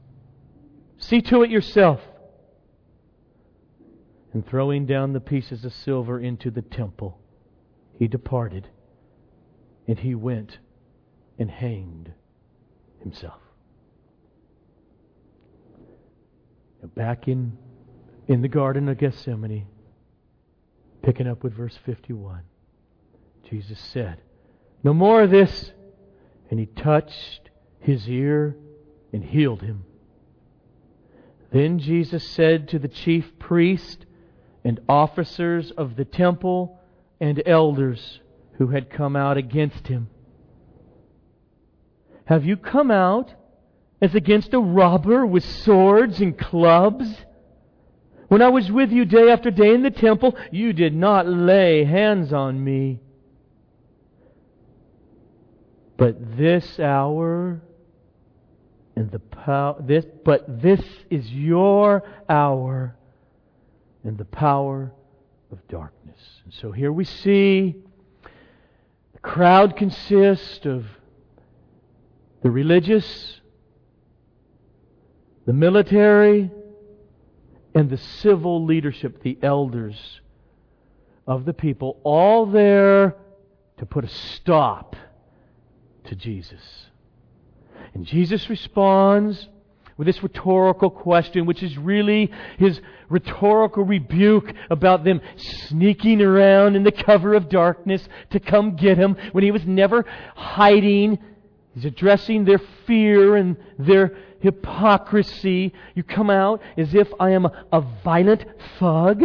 See 0.98 1.20
to 1.22 1.42
it 1.42 1.50
yourself. 1.50 2.00
And 4.32 4.46
throwing 4.46 4.87
down 4.87 5.12
the 5.12 5.20
pieces 5.20 5.64
of 5.64 5.72
silver 5.72 6.20
into 6.20 6.50
the 6.50 6.62
temple, 6.62 7.18
he 7.98 8.09
departed, 8.09 8.68
and 9.87 9.98
he 9.98 10.14
went 10.14 10.59
and 11.38 11.50
hanged 11.50 12.12
himself. 13.00 13.40
Back 16.94 17.26
in, 17.26 17.56
in 18.28 18.42
the 18.42 18.48
Garden 18.48 18.88
of 18.88 18.98
Gethsemane, 18.98 19.66
picking 21.02 21.26
up 21.26 21.42
with 21.42 21.54
verse 21.54 21.76
51, 21.85 22.42
Jesus 23.48 23.78
said, 23.78 24.20
No 24.85 24.94
more 24.94 25.22
of 25.22 25.30
this. 25.30 25.72
And 26.50 26.61
he 26.61 26.66
touched 26.66 27.50
his 27.80 28.09
ear 28.09 28.56
and 29.12 29.24
healed 29.24 29.62
him. 29.62 29.85
Then 31.52 31.78
Jesus 31.78 32.28
said 32.28 32.68
to 32.68 32.78
the 32.78 32.88
chief 32.88 33.38
priest 33.38 34.06
and 34.64 34.80
officers 34.88 35.70
of 35.72 35.96
the 35.96 36.04
temple 36.04 36.78
and 37.20 37.42
elders 37.46 38.20
who 38.59 38.68
had 38.68 38.90
come 38.90 39.16
out 39.16 39.37
against 39.37 39.88
him, 39.88 40.09
have 42.26 42.44
you 42.44 42.57
come 42.57 42.90
out 42.90 43.33
as 44.02 44.14
against 44.14 44.52
a 44.52 44.59
robber 44.61 45.24
with 45.24 45.44
swords 45.44 46.20
and 46.20 46.37
clubs? 46.37 47.09
When 48.29 48.42
I 48.42 48.48
was 48.48 48.70
with 48.70 48.90
you 48.90 49.05
day 49.05 49.31
after 49.31 49.50
day 49.50 49.72
in 49.72 49.83
the 49.83 49.90
temple, 49.90 50.37
you 50.50 50.72
did 50.72 50.94
not 50.94 51.29
lay 51.29 51.85
hands 51.85 52.33
on 52.33 52.62
me. 52.62 53.00
But 55.96 56.37
this 56.37 56.79
hour 56.79 57.62
and 58.96 59.11
the 59.11 59.18
power 59.18 59.76
this 59.81 60.05
but 60.24 60.62
this 60.62 60.81
is 61.11 61.31
your 61.31 62.02
hour 62.29 62.96
and 64.05 64.18
the 64.18 64.24
power 64.24 64.92
of 65.52 65.68
darkness. 65.68 65.95
And 66.44 66.55
so 66.55 66.72
here 66.72 66.92
we 66.92 67.05
see 67.05 67.76
the 69.12 69.18
crowd 69.18 69.76
consists 69.76 70.64
of 70.64 70.85
the 72.42 72.50
religious, 72.50 73.40
the 75.46 75.52
military, 75.52 76.50
and 77.74 77.90
the 77.90 77.98
civil 77.98 78.64
leadership, 78.64 79.22
the 79.22 79.38
elders 79.42 80.20
of 81.26 81.44
the 81.44 81.52
people, 81.52 82.00
all 82.05 82.46
there 82.46 83.16
to 83.79 83.87
put 83.87 84.05
a 84.05 84.09
stop 84.09 84.96
to 86.05 86.14
Jesus. 86.14 86.87
And 87.94 88.07
Jesus 88.07 88.48
responds 88.48 89.48
with 89.96 90.06
this 90.06 90.22
rhetorical 90.22 90.90
question, 90.90 91.46
which 91.46 91.62
is 91.62 91.76
really 91.78 92.30
his 92.59 92.80
rhetorical 93.09 93.85
rebuke 93.85 94.52
about 94.70 95.04
them 95.04 95.20
sneaking 95.37 96.20
around 96.20 96.76
in 96.76 96.82
the 96.82 96.92
cover 96.92 97.35
of 97.35 97.48
darkness 97.48 98.06
to 98.30 98.40
come 98.40 98.76
get 98.76 98.98
him 98.98 99.16
when 99.32 99.44
he 99.44 99.50
was 99.50 99.64
never 99.66 100.04
hiding 100.35 101.18
He's 101.76 101.85
addressing 101.85 102.46
their 102.46 102.61
fear 102.87 103.37
and 103.37 103.54
their 103.78 104.16
hypocrisy. 104.40 105.74
You 105.94 106.02
come 106.02 106.30
out 106.30 106.62
as 106.78 106.94
if 106.94 107.06
I 107.20 107.32
am 107.32 107.44
a 107.44 107.80
violent 108.02 108.46
thug. 108.78 109.22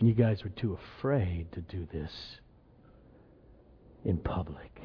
You 0.00 0.12
guys 0.12 0.42
were 0.42 0.50
too 0.50 0.76
afraid 0.98 1.52
to 1.52 1.60
do 1.60 1.86
this 1.92 2.10
in 4.04 4.16
public. 4.18 4.80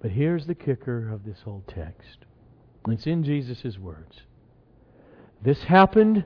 But 0.00 0.10
here's 0.10 0.46
the 0.46 0.54
kicker 0.54 1.10
of 1.10 1.24
this 1.24 1.40
whole 1.44 1.62
text. 1.66 2.18
It's 2.88 3.06
in 3.06 3.22
Jesus' 3.22 3.78
words. 3.78 4.22
This 5.42 5.62
happened 5.64 6.24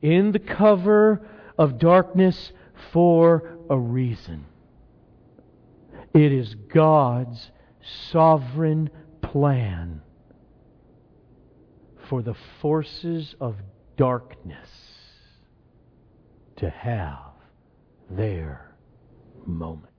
in 0.00 0.32
the 0.32 0.38
cover 0.38 1.26
of 1.58 1.78
darkness 1.78 2.52
for 2.92 3.58
a 3.68 3.78
reason. 3.78 4.46
It 6.14 6.32
is 6.32 6.54
God's 6.54 7.50
sovereign 8.10 8.90
plan 9.20 10.00
for 12.08 12.22
the 12.22 12.36
forces 12.60 13.34
of 13.40 13.56
darkness 13.96 14.68
to 16.56 16.70
have 16.70 17.32
their 18.10 18.74
moment. 19.44 19.92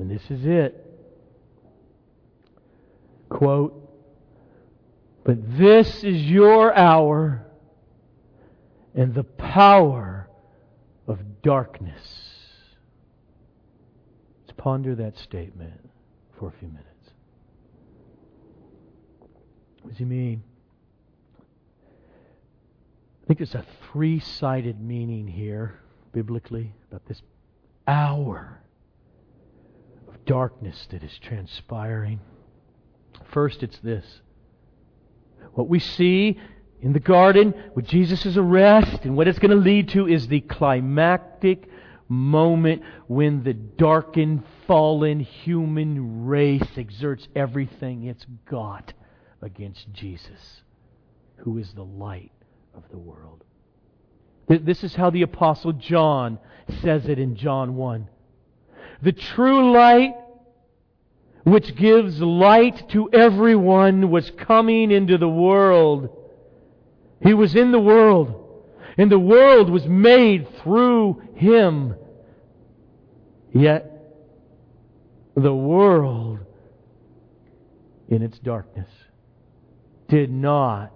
And 0.00 0.10
this 0.10 0.30
is 0.30 0.46
it. 0.46 0.86
Quote, 3.28 3.76
but 5.24 5.36
this 5.58 6.02
is 6.02 6.22
your 6.22 6.74
hour 6.74 7.44
and 8.94 9.14
the 9.14 9.24
power 9.24 10.26
of 11.06 11.42
darkness. 11.42 12.02
Let's 14.40 14.56
ponder 14.56 14.94
that 14.94 15.18
statement 15.18 15.90
for 16.38 16.48
a 16.48 16.52
few 16.58 16.68
minutes. 16.68 16.86
What 19.82 19.90
does 19.90 19.98
he 19.98 20.06
mean? 20.06 20.42
I 23.22 23.26
think 23.26 23.38
there's 23.38 23.54
a 23.54 23.66
three 23.92 24.18
sided 24.18 24.80
meaning 24.80 25.28
here, 25.28 25.78
biblically, 26.14 26.72
about 26.90 27.04
this 27.06 27.20
hour 27.86 28.62
darkness 30.30 30.86
that 30.92 31.02
is 31.02 31.18
transpiring. 31.18 32.20
First, 33.32 33.64
it's 33.64 33.78
this. 33.78 34.04
What 35.54 35.68
we 35.68 35.80
see 35.80 36.38
in 36.80 36.92
the 36.92 37.00
garden 37.00 37.52
with 37.74 37.84
Jesus' 37.84 38.36
arrest 38.36 39.04
and 39.04 39.16
what 39.16 39.26
it's 39.26 39.40
going 39.40 39.50
to 39.50 39.56
lead 39.56 39.88
to 39.88 40.06
is 40.06 40.28
the 40.28 40.38
climactic 40.38 41.68
moment 42.08 42.82
when 43.08 43.42
the 43.42 43.54
darkened, 43.54 44.44
fallen 44.68 45.18
human 45.18 46.26
race 46.26 46.62
exerts 46.76 47.26
everything 47.34 48.04
it's 48.04 48.24
got 48.48 48.92
against 49.42 49.92
Jesus, 49.92 50.62
who 51.38 51.58
is 51.58 51.72
the 51.72 51.82
light 51.82 52.30
of 52.76 52.84
the 52.92 52.98
world. 52.98 53.42
This 54.46 54.84
is 54.84 54.94
how 54.94 55.10
the 55.10 55.22
Apostle 55.22 55.72
John 55.72 56.38
says 56.82 57.08
it 57.08 57.18
in 57.18 57.34
John 57.34 57.74
1. 57.74 58.08
The 59.02 59.12
true 59.12 59.72
light, 59.72 60.14
which 61.44 61.74
gives 61.76 62.20
light 62.20 62.88
to 62.90 63.10
everyone, 63.12 64.10
was 64.10 64.30
coming 64.30 64.90
into 64.90 65.16
the 65.18 65.28
world. 65.28 66.10
He 67.22 67.34
was 67.34 67.54
in 67.54 67.72
the 67.72 67.80
world, 67.80 68.34
and 68.98 69.10
the 69.10 69.18
world 69.18 69.70
was 69.70 69.86
made 69.86 70.48
through 70.58 71.22
him. 71.34 71.94
Yet, 73.52 73.90
the 75.34 75.54
world, 75.54 76.40
in 78.08 78.22
its 78.22 78.38
darkness, 78.38 78.90
did 80.08 80.30
not 80.30 80.92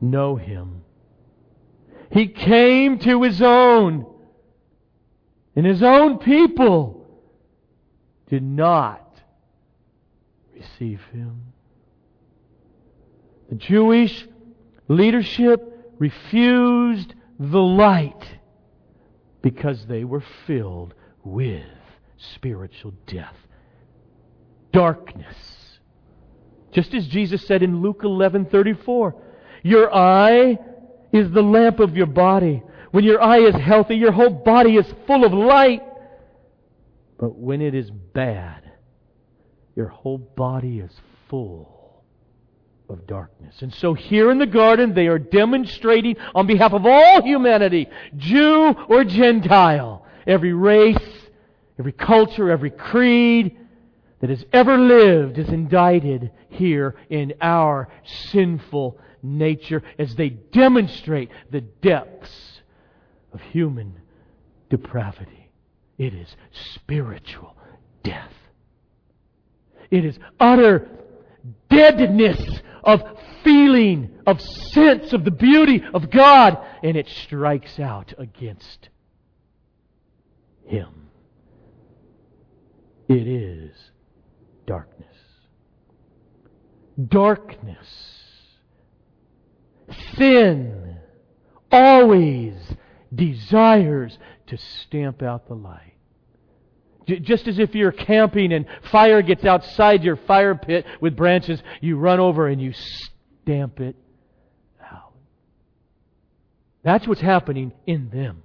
know 0.00 0.36
him. 0.36 0.82
He 2.10 2.28
came 2.28 2.98
to 3.00 3.22
his 3.22 3.42
own, 3.42 4.06
and 5.56 5.66
his 5.66 5.82
own 5.82 6.18
people 6.18 7.06
did 8.28 8.42
not 8.42 9.03
receive 10.54 11.00
him. 11.12 11.52
The 13.48 13.56
Jewish 13.56 14.26
leadership 14.88 15.94
refused 15.98 17.14
the 17.38 17.60
light 17.60 18.38
because 19.42 19.86
they 19.86 20.04
were 20.04 20.22
filled 20.46 20.94
with 21.22 21.64
spiritual 22.16 22.94
death, 23.06 23.36
darkness. 24.72 25.36
Just 26.72 26.94
as 26.94 27.06
Jesus 27.06 27.46
said 27.46 27.62
in 27.62 27.82
Luke 27.82 28.02
11:34, 28.02 29.14
"Your 29.62 29.94
eye 29.94 30.58
is 31.14 31.30
the 31.30 31.42
lamp 31.42 31.78
of 31.78 31.96
your 31.96 32.06
body. 32.06 32.62
When 32.90 33.04
your 33.04 33.22
eye 33.22 33.38
is 33.38 33.54
healthy, 33.54 33.96
your 33.96 34.10
whole 34.10 34.30
body 34.30 34.76
is 34.76 34.92
full 35.06 35.24
of 35.24 35.32
light. 35.32 35.82
But 37.18 37.36
when 37.36 37.60
it 37.60 37.74
is 37.74 37.90
bad, 37.90 38.62
your 39.76 39.88
whole 39.88 40.18
body 40.18 40.80
is 40.80 40.92
full 41.28 42.02
of 42.88 43.06
darkness. 43.06 43.62
And 43.62 43.72
so 43.72 43.94
here 43.94 44.30
in 44.30 44.38
the 44.38 44.46
garden, 44.46 44.94
they 44.94 45.06
are 45.06 45.18
demonstrating 45.18 46.16
on 46.34 46.46
behalf 46.46 46.72
of 46.72 46.86
all 46.86 47.22
humanity, 47.22 47.88
Jew 48.16 48.74
or 48.88 49.04
Gentile, 49.04 50.06
every 50.26 50.52
race, 50.52 50.96
every 51.78 51.92
culture, 51.92 52.50
every 52.50 52.70
creed 52.70 53.56
that 54.20 54.30
has 54.30 54.44
ever 54.52 54.78
lived 54.78 55.38
is 55.38 55.48
indicted 55.48 56.30
here 56.50 56.94
in 57.10 57.34
our 57.40 57.88
sinful 58.30 58.98
nature 59.22 59.82
as 59.98 60.14
they 60.14 60.28
demonstrate 60.28 61.30
the 61.50 61.60
depths 61.60 62.60
of 63.32 63.40
human 63.40 64.00
depravity. 64.70 65.50
It 65.98 66.14
is 66.14 66.36
spiritual 66.74 67.56
death. 68.02 68.32
It 69.90 70.04
is 70.04 70.18
utter 70.40 70.88
deadness 71.68 72.60
of 72.82 73.02
feeling, 73.42 74.10
of 74.26 74.40
sense 74.40 75.12
of 75.12 75.24
the 75.24 75.30
beauty 75.30 75.82
of 75.92 76.10
God, 76.10 76.58
and 76.82 76.96
it 76.96 77.08
strikes 77.08 77.78
out 77.78 78.12
against 78.18 78.88
Him. 80.66 81.08
It 83.08 83.26
is 83.26 83.72
darkness. 84.66 85.08
Darkness 87.08 88.14
Sin 90.16 90.96
always 91.70 92.54
desires 93.14 94.18
to 94.46 94.56
stamp 94.56 95.22
out 95.22 95.46
the 95.46 95.54
light. 95.54 95.93
Just 97.06 97.48
as 97.48 97.58
if 97.58 97.74
you're 97.74 97.92
camping 97.92 98.52
and 98.52 98.66
fire 98.90 99.20
gets 99.22 99.44
outside 99.44 100.02
your 100.02 100.16
fire 100.16 100.54
pit 100.54 100.86
with 101.00 101.16
branches, 101.16 101.62
you 101.80 101.96
run 101.96 102.20
over 102.20 102.48
and 102.48 102.60
you 102.60 102.72
stamp 102.72 103.80
it 103.80 103.96
out. 104.80 105.12
That's 106.82 107.06
what's 107.06 107.20
happening 107.20 107.72
in 107.86 108.08
them. 108.10 108.42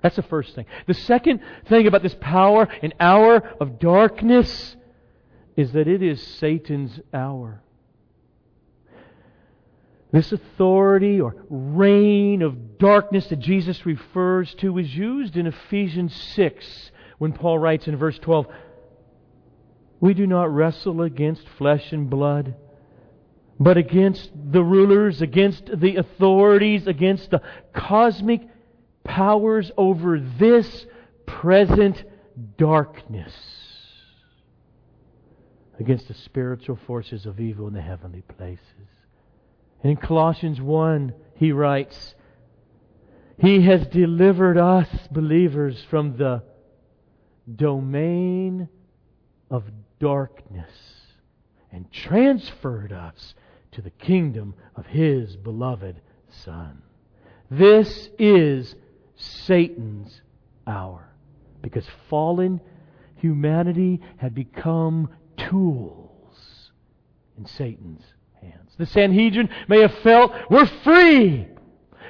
That's 0.00 0.16
the 0.16 0.22
first 0.22 0.54
thing. 0.54 0.66
The 0.86 0.94
second 0.94 1.40
thing 1.66 1.86
about 1.86 2.02
this 2.02 2.16
power, 2.20 2.68
an 2.82 2.92
hour 3.00 3.36
of 3.60 3.78
darkness, 3.78 4.76
is 5.56 5.72
that 5.72 5.88
it 5.88 6.02
is 6.02 6.22
Satan's 6.38 7.00
hour. 7.12 7.62
This 10.12 10.30
authority 10.30 11.20
or 11.20 11.34
reign 11.48 12.42
of 12.42 12.78
darkness 12.78 13.26
that 13.28 13.40
Jesus 13.40 13.84
refers 13.84 14.54
to 14.56 14.78
is 14.78 14.94
used 14.94 15.36
in 15.36 15.46
Ephesians 15.46 16.14
6 16.36 16.92
when 17.18 17.32
Paul 17.32 17.58
writes 17.58 17.86
in 17.86 17.96
verse 17.96 18.18
12, 18.18 18.46
We 20.00 20.14
do 20.14 20.26
not 20.26 20.52
wrestle 20.52 21.02
against 21.02 21.48
flesh 21.58 21.92
and 21.92 22.08
blood, 22.10 22.54
but 23.58 23.76
against 23.76 24.30
the 24.34 24.62
rulers, 24.62 25.22
against 25.22 25.70
the 25.78 25.96
authorities, 25.96 26.86
against 26.86 27.30
the 27.30 27.42
cosmic 27.72 28.42
powers 29.04 29.70
over 29.76 30.18
this 30.18 30.86
present 31.26 32.02
darkness, 32.58 33.34
against 35.78 36.08
the 36.08 36.14
spiritual 36.14 36.78
forces 36.86 37.26
of 37.26 37.38
evil 37.38 37.68
in 37.68 37.74
the 37.74 37.80
heavenly 37.80 38.22
places. 38.22 38.60
And 39.82 39.92
in 39.92 39.96
Colossians 39.98 40.60
1, 40.60 41.14
he 41.36 41.52
writes, 41.52 42.14
He 43.38 43.60
has 43.62 43.86
delivered 43.86 44.56
us, 44.56 44.88
believers, 45.12 45.84
from 45.90 46.16
the 46.16 46.42
domain 47.56 48.68
of 49.50 49.64
darkness 49.98 50.70
and 51.72 51.90
transferred 51.92 52.92
us 52.92 53.34
to 53.72 53.82
the 53.82 53.90
kingdom 53.90 54.54
of 54.76 54.86
His 54.86 55.36
beloved 55.36 56.00
Son. 56.44 56.82
This 57.50 58.08
is 58.18 58.74
Satan's 59.16 60.20
hour 60.66 61.08
because 61.62 61.84
fallen 62.08 62.60
humanity 63.16 64.00
had 64.16 64.34
become 64.34 65.08
tools 65.36 66.70
in 67.38 67.46
Satan's 67.46 68.04
hands. 68.40 68.72
The 68.78 68.86
Sanhedrin 68.86 69.48
may 69.68 69.80
have 69.80 69.94
felt 69.98 70.32
we're 70.50 70.66
free. 70.66 71.48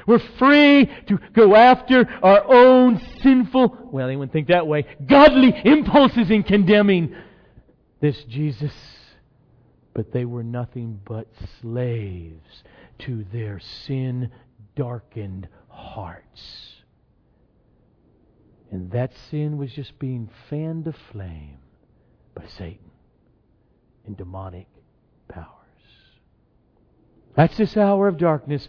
We're 0.06 0.18
free 0.38 0.90
to 1.06 1.18
go 1.32 1.54
after 1.54 2.08
our 2.22 2.44
own 2.46 3.00
sinful, 3.22 3.88
well, 3.90 4.06
anyone 4.06 4.28
think 4.28 4.48
that 4.48 4.66
way, 4.66 4.86
godly 5.06 5.54
impulses 5.64 6.30
in 6.30 6.42
condemning 6.42 7.14
this 8.00 8.22
Jesus. 8.24 8.72
But 9.94 10.12
they 10.12 10.24
were 10.24 10.42
nothing 10.42 11.00
but 11.04 11.28
slaves 11.60 12.64
to 13.00 13.24
their 13.32 13.60
sin 13.60 14.30
darkened 14.76 15.48
hearts. 15.68 16.72
And 18.70 18.90
that 18.90 19.12
sin 19.30 19.56
was 19.56 19.72
just 19.72 19.98
being 19.98 20.28
fanned 20.50 20.86
to 20.86 20.94
flame 21.12 21.58
by 22.34 22.44
Satan 22.58 22.90
and 24.04 24.16
demonic 24.16 24.66
powers. 25.28 25.46
That's 27.36 27.56
this 27.56 27.76
hour 27.76 28.08
of 28.08 28.18
darkness. 28.18 28.68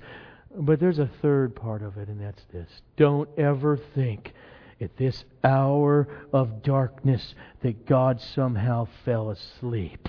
But 0.57 0.79
there's 0.79 0.99
a 0.99 1.09
third 1.21 1.55
part 1.55 1.81
of 1.81 1.97
it, 1.97 2.07
and 2.07 2.19
that's 2.19 2.43
this. 2.51 2.69
Don't 2.95 3.29
ever 3.37 3.77
think 3.77 4.33
at 4.79 4.95
this 4.97 5.25
hour 5.43 6.07
of 6.33 6.63
darkness 6.63 7.35
that 7.61 7.85
God 7.85 8.21
somehow 8.21 8.87
fell 9.03 9.29
asleep. 9.29 10.07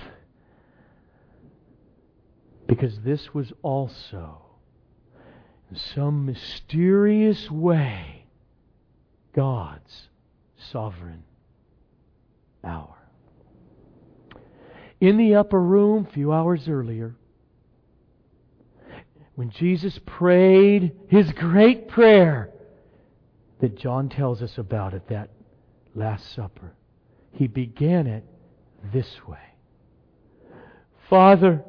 Because 2.65 2.99
this 2.99 3.33
was 3.33 3.53
also, 3.61 4.41
in 5.71 5.77
some 5.77 6.25
mysterious 6.25 7.49
way, 7.49 8.25
God's 9.33 10.09
sovereign 10.57 11.23
hour. 12.63 12.95
In 14.99 15.17
the 15.17 15.35
upper 15.35 15.61
room, 15.61 16.07
a 16.09 16.13
few 16.13 16.33
hours 16.33 16.67
earlier, 16.67 17.15
when 19.37 19.51
Jesus 19.51 19.99
prayed 20.03 20.93
his 21.09 21.31
great 21.33 21.87
prayer 21.87 22.49
that 23.61 23.77
John 23.77 24.09
tells 24.09 24.41
us 24.41 24.57
about 24.57 24.95
at 24.95 25.09
that 25.09 25.29
Last 25.93 26.33
Supper, 26.33 26.73
he 27.33 27.45
began 27.45 28.07
it 28.07 28.23
this 28.91 29.07
way 29.27 29.37
Father, 31.07 31.63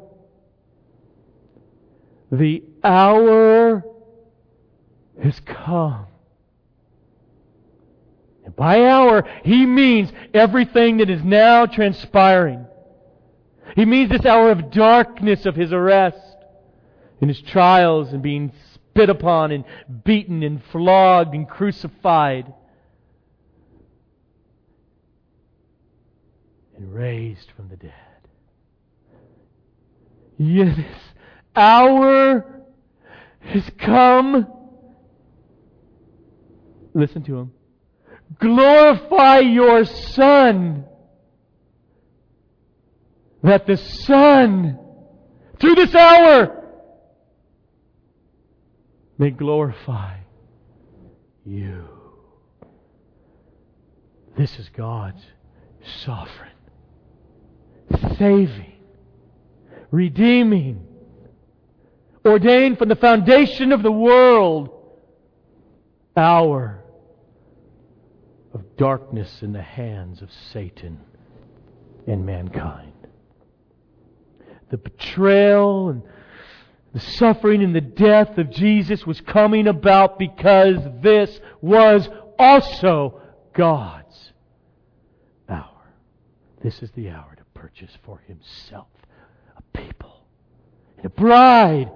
the 2.32 2.64
hour 2.82 3.84
has 5.22 5.38
come. 5.40 6.06
And 8.46 8.56
by 8.56 8.86
hour, 8.86 9.28
he 9.44 9.66
means 9.66 10.10
everything 10.32 10.96
that 10.96 11.10
is 11.10 11.22
now 11.22 11.66
transpiring. 11.66 12.66
He 13.76 13.84
means 13.84 14.08
this 14.08 14.24
hour 14.24 14.50
of 14.50 14.70
darkness 14.70 15.44
of 15.44 15.54
his 15.54 15.70
arrest 15.70 16.27
in 17.20 17.28
his 17.28 17.40
trials 17.40 18.12
and 18.12 18.22
being 18.22 18.52
spit 18.74 19.10
upon 19.10 19.52
and 19.52 19.64
beaten 20.04 20.42
and 20.42 20.62
flogged 20.64 21.34
and 21.34 21.48
crucified 21.48 22.52
and 26.76 26.94
raised 26.94 27.50
from 27.56 27.68
the 27.68 27.76
dead. 27.76 27.92
Yes, 30.38 30.78
hour 31.56 32.62
has 33.40 33.68
come. 33.78 34.46
Listen 36.94 37.22
to 37.24 37.38
him. 37.38 37.52
Glorify 38.38 39.38
your 39.40 39.84
Son, 39.84 40.84
that 43.42 43.66
the 43.66 43.76
Son, 43.76 44.78
through 45.58 45.74
this 45.74 45.94
hour, 45.94 46.57
may 49.18 49.30
glorify 49.30 50.16
you. 51.44 51.84
This 54.36 54.58
is 54.60 54.68
God's 54.68 55.22
sovereign, 56.04 56.52
saving, 58.16 58.74
redeeming, 59.90 60.86
ordained 62.24 62.78
from 62.78 62.88
the 62.88 62.96
foundation 62.96 63.72
of 63.72 63.82
the 63.82 63.90
world 63.90 64.70
hour 66.16 66.84
of 68.54 68.76
darkness 68.76 69.42
in 69.42 69.52
the 69.52 69.62
hands 69.62 70.22
of 70.22 70.30
Satan 70.52 71.00
and 72.06 72.24
mankind. 72.24 72.92
The 74.70 74.78
betrayal 74.78 75.90
and 75.90 76.02
the 76.92 77.00
suffering 77.00 77.62
and 77.62 77.74
the 77.74 77.80
death 77.80 78.38
of 78.38 78.50
Jesus 78.50 79.06
was 79.06 79.20
coming 79.20 79.66
about 79.66 80.18
because 80.18 80.78
this 81.02 81.38
was 81.60 82.08
also 82.38 83.20
God's 83.52 84.32
hour. 85.48 85.92
This 86.62 86.82
is 86.82 86.90
the 86.92 87.10
hour 87.10 87.34
to 87.36 87.44
purchase 87.54 87.92
for 88.04 88.18
himself 88.26 88.88
a 89.56 89.78
people 89.78 90.24
and 90.96 91.06
a 91.06 91.10
bride 91.10 91.90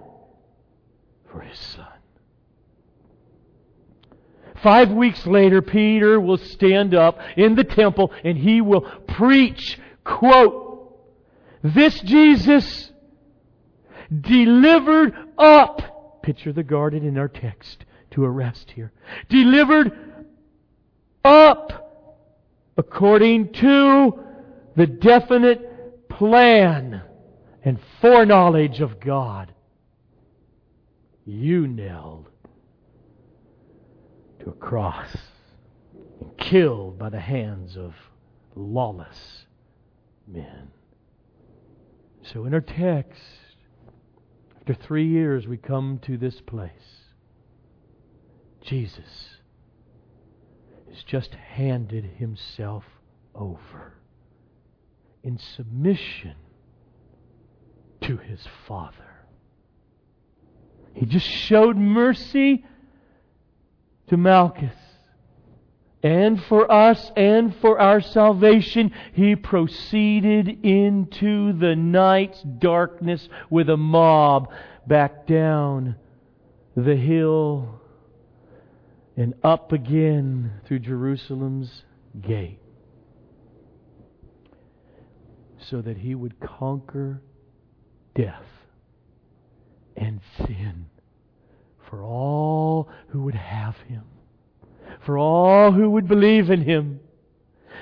for 1.30 1.40
his 1.40 1.58
son. 1.58 1.86
Five 4.62 4.92
weeks 4.92 5.26
later, 5.26 5.62
Peter 5.62 6.20
will 6.20 6.36
stand 6.36 6.94
up 6.94 7.18
in 7.36 7.56
the 7.56 7.64
temple 7.64 8.12
and 8.22 8.38
he 8.38 8.60
will 8.60 8.82
preach, 8.82 9.80
quote, 10.04 10.68
this 11.64 11.98
Jesus 12.00 12.91
delivered 14.20 15.14
up. 15.38 16.22
Picture 16.22 16.52
the 16.52 16.62
garden 16.62 17.04
in 17.04 17.18
our 17.18 17.28
text 17.28 17.84
to 18.12 18.24
arrest 18.24 18.72
here. 18.74 18.92
Delivered 19.28 19.92
up 21.24 21.82
according 22.76 23.52
to 23.54 24.18
the 24.76 24.86
definite 24.86 26.08
plan 26.08 27.02
and 27.64 27.78
foreknowledge 28.00 28.80
of 28.80 29.00
God. 29.00 29.52
You 31.24 31.66
nailed 31.66 32.28
to 34.40 34.50
a 34.50 34.54
cross 34.54 35.16
and 36.20 36.36
killed 36.38 36.98
by 36.98 37.10
the 37.10 37.20
hands 37.20 37.76
of 37.76 37.94
lawless 38.56 39.46
men. 40.26 40.68
So 42.32 42.44
in 42.44 42.54
our 42.54 42.60
text, 42.60 43.20
after 44.62 44.74
three 44.74 45.08
years, 45.08 45.48
we 45.48 45.56
come 45.56 45.98
to 46.02 46.16
this 46.16 46.40
place. 46.40 46.70
Jesus 48.60 49.38
has 50.88 51.02
just 51.02 51.34
handed 51.34 52.04
himself 52.04 52.84
over 53.34 53.94
in 55.24 55.36
submission 55.36 56.36
to 58.02 58.16
his 58.18 58.46
Father. 58.68 59.26
He 60.94 61.06
just 61.06 61.26
showed 61.26 61.76
mercy 61.76 62.64
to 64.06 64.16
Malchus. 64.16 64.76
And 66.02 66.42
for 66.44 66.70
us 66.70 67.12
and 67.16 67.54
for 67.56 67.78
our 67.78 68.00
salvation, 68.00 68.92
he 69.12 69.36
proceeded 69.36 70.64
into 70.64 71.52
the 71.52 71.76
night's 71.76 72.42
darkness 72.42 73.28
with 73.50 73.70
a 73.70 73.76
mob 73.76 74.50
back 74.86 75.26
down 75.26 75.94
the 76.76 76.96
hill 76.96 77.80
and 79.16 79.34
up 79.44 79.70
again 79.72 80.52
through 80.66 80.80
Jerusalem's 80.80 81.84
gate 82.20 82.58
so 85.58 85.80
that 85.80 85.98
he 85.98 86.14
would 86.14 86.40
conquer 86.40 87.22
death 88.14 88.44
and 89.96 90.20
sin 90.36 90.86
for 91.88 92.02
all 92.02 92.88
who 93.08 93.22
would 93.22 93.34
have 93.34 93.76
him 93.88 94.04
for 95.04 95.18
all 95.18 95.72
who 95.72 95.90
would 95.90 96.08
believe 96.08 96.50
in 96.50 96.62
him. 96.62 97.00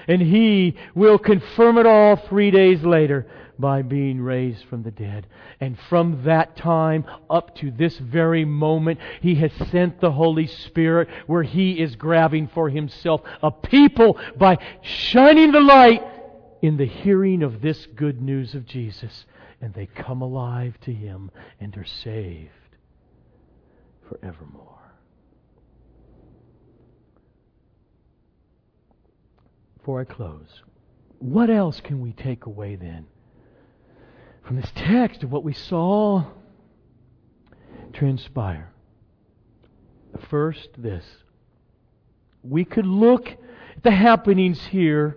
And 0.09 0.21
he 0.21 0.77
will 0.95 1.19
confirm 1.19 1.79
it 1.79 1.87
all 1.87 2.17
three 2.17 2.51
days 2.51 2.83
later 2.83 3.27
by 3.59 3.83
being 3.83 4.21
raised 4.21 4.65
from 4.65 4.83
the 4.83 4.91
dead. 4.91 5.27
And 5.61 5.79
from 5.89 6.25
that 6.25 6.57
time 6.57 7.05
up 7.29 7.55
to 7.57 7.71
this 7.71 7.99
very 7.99 8.45
moment, 8.45 8.99
he 9.21 9.35
has 9.37 9.53
sent 9.71 10.01
the 10.01 10.13
Holy 10.13 10.47
Spirit 10.47 11.09
where 11.27 11.43
he 11.43 11.73
is 11.73 11.95
grabbing 11.97 12.49
for 12.49 12.71
himself 12.71 13.21
a 13.43 13.51
people 13.51 14.19
by 14.37 14.59
shining 14.83 15.53
the 15.53 15.61
light 15.61 16.03
in 16.63 16.77
the 16.77 16.87
hearing 16.87 17.43
of 17.43 17.61
this 17.61 17.87
good 17.95 18.23
news 18.23 18.55
of 18.55 18.67
Jesus. 18.67 19.27
And 19.61 19.75
they 19.75 19.87
come 19.87 20.23
alive 20.23 20.79
to 20.83 20.93
him 20.93 21.31
and 21.61 21.77
are 21.77 21.85
saved 21.85 22.51
forevermore. 24.09 24.80
Before 29.81 30.01
I 30.03 30.05
close, 30.05 30.63
what 31.21 31.49
else 31.49 31.81
can 31.81 32.03
we 32.03 32.13
take 32.13 32.45
away 32.45 32.77
then 32.77 33.07
from 34.43 34.57
this 34.57 34.71
text 34.75 35.23
of 35.23 35.33
what 35.33 35.43
we 35.43 35.55
saw 35.55 36.25
transpire? 37.95 38.73
First, 40.29 40.69
this. 40.77 41.05
We 42.43 42.67
could 42.67 42.85
look 42.85 43.29
at 43.29 43.83
the 43.83 43.91
happenings 43.91 44.61
here 44.67 45.17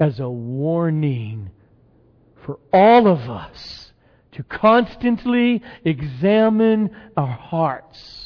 as 0.00 0.18
a 0.18 0.30
warning 0.30 1.50
for 2.42 2.58
all 2.72 3.06
of 3.06 3.28
us 3.28 3.92
to 4.32 4.42
constantly 4.44 5.62
examine 5.84 6.90
our 7.18 7.26
hearts. 7.26 8.22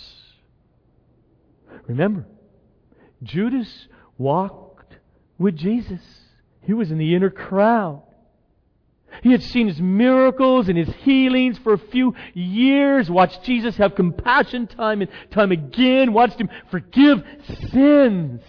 Remember, 1.88 2.26
Judas 3.24 3.88
walked 4.16 4.69
with 5.41 5.57
Jesus. 5.57 6.03
He 6.62 6.74
was 6.74 6.93
in 6.93 6.99
the 6.99 7.16
inner 7.16 7.30
crowd. 7.30 8.03
He 9.22 9.32
had 9.32 9.43
seen 9.43 9.66
his 9.66 9.80
miracles 9.80 10.68
and 10.68 10.78
his 10.78 10.95
healings 10.97 11.59
for 11.59 11.72
a 11.72 11.78
few 11.78 12.14
years, 12.32 13.11
watched 13.11 13.43
Jesus 13.43 13.76
have 13.78 13.97
compassion 13.97 14.68
time 14.68 15.01
and 15.01 15.11
time 15.32 15.51
again, 15.51 16.12
watched 16.12 16.41
him 16.41 16.49
forgive 16.70 17.24
sins. 17.72 18.43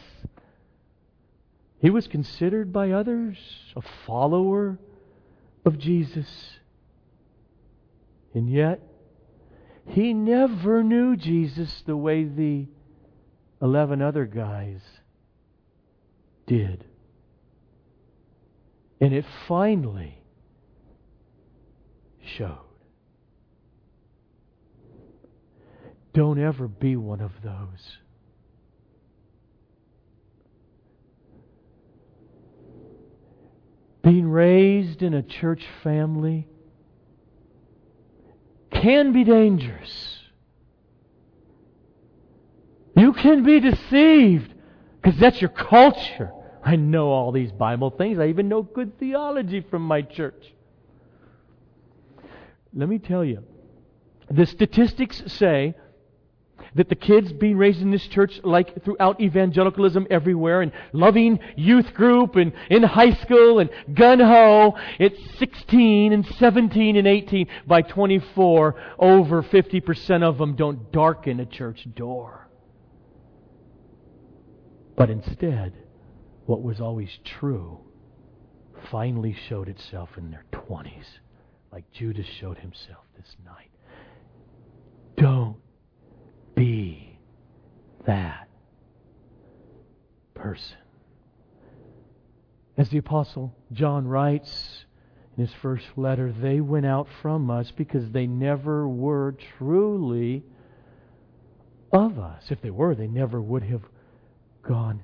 He 1.80 1.90
was 1.90 2.08
considered 2.08 2.72
by 2.72 2.92
others 2.92 3.38
a 3.76 3.82
follower 4.06 4.78
of 5.66 5.80
Jesus. 5.80 6.28
And 8.36 8.52
yet, 8.52 8.82
he 9.88 10.14
never 10.14 10.84
knew 10.84 11.16
Jesus 11.16 11.84
the 11.88 11.98
way 11.98 12.26
the 12.26 12.68
11 13.62 14.02
other 14.02 14.26
guys 14.26 14.82
did. 16.52 16.84
And 19.00 19.14
it 19.14 19.24
finally 19.48 20.22
showed. 22.38 22.58
Don't 26.14 26.40
ever 26.40 26.68
be 26.68 26.98
one 26.98 27.22
of 27.22 27.32
those. 27.42 27.98
Being 34.04 34.30
raised 34.30 35.02
in 35.02 35.14
a 35.14 35.24
church 35.24 35.64
family 35.84 36.50
can 38.72 39.14
be 39.14 39.24
dangerous. 39.24 40.20
You 42.98 43.14
can 43.14 43.46
be 43.46 43.62
deceived 43.62 44.54
because 45.02 45.18
that's 45.18 45.40
your 45.40 45.50
culture. 45.50 46.34
I 46.64 46.76
know 46.76 47.10
all 47.10 47.32
these 47.32 47.52
Bible 47.52 47.90
things. 47.90 48.20
I 48.20 48.28
even 48.28 48.48
know 48.48 48.62
good 48.62 49.00
theology 49.00 49.62
from 49.62 49.82
my 49.84 50.02
church. 50.02 50.54
Let 52.74 52.88
me 52.88 53.00
tell 53.00 53.26
you, 53.26 53.44
the 54.30 54.46
statistics 54.46 55.24
say 55.28 55.76
that 56.76 56.90
the 56.90 56.96
kids 56.96 57.34
being 57.34 57.58
raised 57.58 57.82
in 57.82 57.92
this 57.92 58.06
church, 58.08 58.40
like 58.44 58.84
throughout 58.84 59.20
evangelicalism 59.20 60.08
everywhere, 60.10 60.62
and 60.62 60.72
loving 60.94 61.40
youth 61.56 61.94
group, 61.94 62.36
and 62.36 62.54
in 62.70 62.84
high 62.84 63.14
school, 63.16 63.60
and 63.60 63.70
gun 63.94 64.20
ho, 64.20 64.78
it's 65.00 65.20
16 65.40 66.14
and 66.14 66.26
17 66.26 66.96
and 66.96 67.08
18. 67.08 67.48
By 67.68 67.82
24, 67.82 68.76
over 69.00 69.44
50% 69.44 70.24
of 70.24 70.38
them 70.38 70.56
don't 70.56 70.92
darken 70.92 71.40
a 71.40 71.46
church 71.46 71.86
door. 71.94 72.48
But 74.96 75.10
instead, 75.10 75.74
what 76.46 76.62
was 76.62 76.82
always 76.82 77.20
true 77.24 77.80
finally 78.90 79.36
showed 79.48 79.70
itself 79.70 80.10
in 80.18 80.32
their 80.32 80.46
20s, 80.52 81.06
like 81.72 81.90
Judas 81.92 82.26
showed 82.26 82.58
himself 82.58 83.06
this 83.16 83.36
night. 83.46 83.70
Don't 85.18 85.58
be 86.56 87.20
that 88.06 88.50
person. 90.34 90.78
As 92.78 92.90
the 92.90 92.98
Apostle 92.98 93.56
John 93.72 94.08
writes 94.08 94.86
in 95.38 95.46
his 95.46 95.54
first 95.62 95.86
letter, 95.96 96.32
they 96.32 96.62
went 96.62 96.86
out 96.86 97.08
from 97.22 97.52
us 97.52 97.72
because 97.72 98.10
they 98.10 98.26
never 98.26 98.88
were 98.88 99.36
truly 99.58 100.44
of 101.92 102.18
us. 102.18 102.46
If 102.50 102.62
they 102.62 102.72
were, 102.72 102.96
they 102.96 103.08
never 103.08 103.40
would 103.42 103.64
have 103.64 103.84
gone 104.64 105.04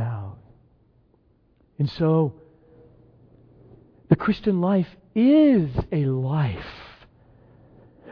out. 0.00 0.38
And 1.78 1.88
so, 1.90 2.34
the 4.08 4.16
Christian 4.16 4.60
life 4.60 4.88
is 5.14 5.70
a 5.92 6.04
life. 6.06 6.58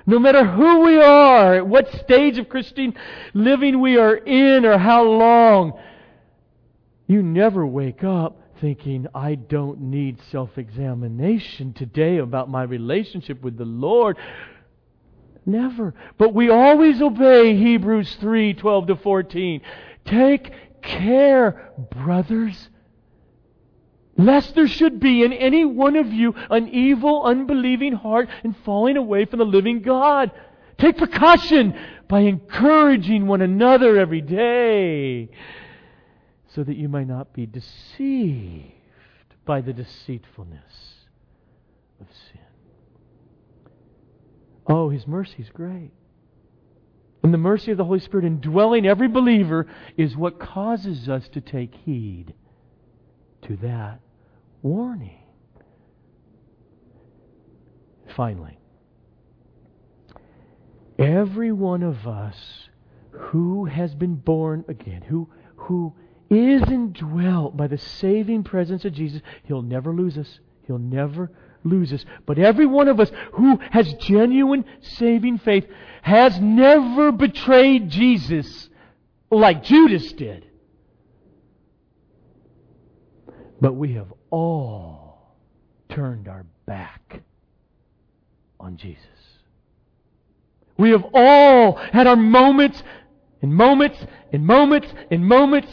No 0.07 0.19
matter 0.19 0.45
who 0.45 0.81
we 0.85 1.03
are, 1.03 1.57
at 1.57 1.67
what 1.67 1.91
stage 2.05 2.39
of 2.39 2.49
Christian 2.49 2.95
living 3.35 3.81
we 3.81 3.99
are 3.99 4.15
in, 4.15 4.65
or 4.65 4.79
how 4.79 5.03
long, 5.03 5.73
you 7.09 7.23
never 7.23 7.67
wake 7.67 8.05
up 8.05 8.41
thinking, 8.61 9.07
I 9.15 9.35
don't 9.35 9.81
need 9.81 10.19
self 10.31 10.57
examination 10.57 11.73
today 11.73 12.19
about 12.19 12.49
my 12.49 12.63
relationship 12.63 13.43
with 13.43 13.57
the 13.57 13.65
Lord. 13.65 14.17
Never. 15.45 15.95
But 16.19 16.35
we 16.35 16.51
always 16.51 17.01
obey 17.01 17.57
Hebrews 17.57 18.17
3 18.21 18.55
12 18.55 18.87
to 18.89 18.97
14. 18.97 19.61
Take 20.05 20.53
care, 20.87 21.73
brothers, 21.91 22.71
lest 24.17 24.55
there 24.55 24.69
should 24.69 24.99
be 24.99 25.23
in 25.23 25.33
any 25.33 25.65
one 25.65 25.97
of 25.97 26.13
you 26.13 26.35
an 26.51 26.69
evil, 26.69 27.23
unbelieving 27.25 27.93
heart 27.93 28.29
and 28.43 28.57
falling 28.65 28.97
away 28.97 29.27
from 29.27 29.41
the 29.41 29.45
living 29.45 29.83
God. 29.83 30.31
Take 30.79 30.97
precaution 30.97 31.79
by 32.09 32.21
encouraging 32.21 33.27
one 33.27 33.43
another 33.43 33.99
every 33.99 34.21
day, 34.21 35.29
so 36.55 36.63
that 36.63 36.77
you 36.77 36.89
might 36.89 37.09
not 37.09 37.33
be 37.33 37.47
deceived 37.47 38.73
by 39.45 39.61
the 39.61 39.73
deceitfulness 39.73 41.05
of 42.01 42.07
sin. 42.31 42.41
Oh, 44.67 44.89
His 44.91 45.07
mercy 45.07 45.37
is 45.39 45.49
great. 45.51 45.93
And 47.27 47.35
the 47.35 47.39
mercy 47.39 47.73
of 47.73 47.77
the 47.77 47.85
Holy 47.85 47.99
Spirit 47.99 48.25
indwelling 48.25 48.87
every 48.87 49.09
believer 49.09 49.67
is 49.97 50.17
what 50.17 50.39
causes 50.39 51.09
us 51.09 51.29
to 51.31 51.41
take 51.41 51.75
heed 51.75 52.33
to 53.43 53.57
that 53.57 53.99
warning. 54.63 55.19
Finally, 58.15 58.61
every 61.01 61.51
one 61.51 61.83
of 61.83 62.07
us 62.07 62.69
who 63.11 63.65
has 63.65 63.93
been 63.97 64.15
born 64.15 64.65
again, 64.69 65.03
who, 65.03 65.29
who 65.57 65.97
is 66.31 66.63
indwelt 66.71 67.57
by 67.57 67.67
the 67.67 67.77
saving 67.77 68.45
presence 68.45 68.85
of 68.85 68.93
Jesus, 68.93 69.21
He'll 69.43 69.63
never 69.63 69.93
lose 69.93 70.17
us. 70.17 70.39
He'll 70.63 70.79
never 70.79 71.33
lose 71.65 71.93
us. 71.93 72.05
But 72.25 72.39
every 72.39 72.67
one 72.67 72.89
of 72.89 73.01
us 73.01 73.11
who 73.33 73.59
has 73.71 73.93
genuine 73.95 74.65
saving 74.81 75.39
faith 75.39 75.67
has 76.03 76.39
never 76.41 77.13
betrayed 77.13 77.91
Jesus 77.91 78.69
like 79.31 79.65
Judas 79.65 80.13
did. 80.13 80.47
But 83.61 83.75
we 83.75 83.95
have 83.95 84.13
all 84.31 85.35
turned 85.89 86.29
our 86.29 86.45
back 86.67 87.23
on 88.61 88.77
Jesus. 88.77 89.03
We 90.79 90.91
have 90.91 91.05
all 91.15 91.73
had 91.77 92.07
our 92.07 92.17
moments 92.17 92.83
and 93.41 93.55
moments 93.55 93.99
and 94.33 94.47
moments 94.47 94.89
and 95.11 95.27
moments. 95.27 95.73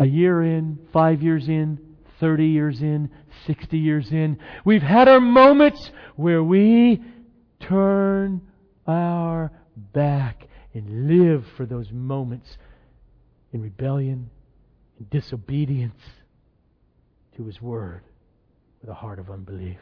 A 0.00 0.06
year 0.06 0.42
in, 0.42 0.80
five 0.92 1.22
years 1.22 1.48
in, 1.48 1.78
30 2.24 2.46
years 2.46 2.80
in, 2.80 3.10
60 3.46 3.76
years 3.76 4.10
in. 4.10 4.38
We've 4.64 4.80
had 4.80 5.08
our 5.08 5.20
moments 5.20 5.90
where 6.16 6.42
we 6.42 7.02
turn 7.60 8.40
our 8.86 9.52
back 9.92 10.48
and 10.72 11.06
live 11.06 11.44
for 11.54 11.66
those 11.66 11.92
moments 11.92 12.56
in 13.52 13.60
rebellion 13.60 14.30
and 14.98 15.10
disobedience 15.10 16.00
to 17.36 17.44
His 17.44 17.60
Word 17.60 18.00
with 18.80 18.88
a 18.88 18.94
heart 18.94 19.18
of 19.18 19.28
unbelief. 19.28 19.76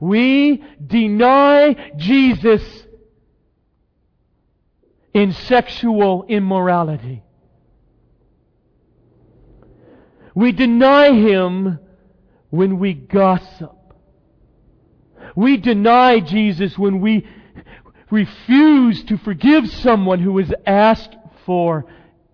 We 0.00 0.64
deny 0.84 1.92
Jesus 1.96 2.84
in 5.12 5.30
sexual 5.30 6.24
immorality. 6.28 7.23
We 10.34 10.52
deny 10.52 11.12
Him 11.12 11.78
when 12.50 12.78
we 12.78 12.94
gossip. 12.94 13.76
We 15.36 15.56
deny 15.56 16.20
Jesus 16.20 16.78
when 16.78 17.00
we 17.00 17.26
refuse 18.10 19.02
to 19.04 19.16
forgive 19.18 19.68
someone 19.68 20.20
who 20.20 20.38
has 20.38 20.52
asked 20.66 21.16
for 21.46 21.86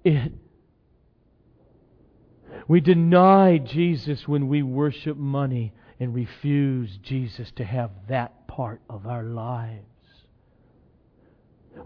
it. 0.04 0.32
We 2.68 2.80
deny 2.80 3.58
Jesus 3.58 4.28
when 4.28 4.48
we 4.48 4.62
worship 4.62 5.16
money 5.16 5.72
and 5.98 6.14
refuse 6.14 6.96
Jesus 7.02 7.50
to 7.56 7.64
have 7.64 7.90
that 8.08 8.46
part 8.46 8.80
of 8.88 9.06
our 9.06 9.22
lives. 9.22 9.84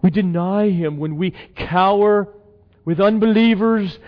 We 0.03 0.11
deny 0.11 0.71
Him 0.71 0.99
when 0.99 1.17
we 1.17 1.33
cower 1.57 2.29
with 2.85 3.01
unbelievers, 3.01 3.99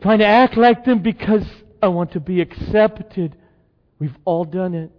trying 0.00 0.18
to 0.18 0.26
act 0.26 0.56
like 0.56 0.84
them 0.84 1.02
because 1.02 1.44
I 1.82 1.88
want 1.88 2.12
to 2.12 2.20
be 2.20 2.40
accepted. 2.40 3.36
We've 3.98 4.16
all 4.24 4.44
done 4.44 4.74
it. 4.74 4.90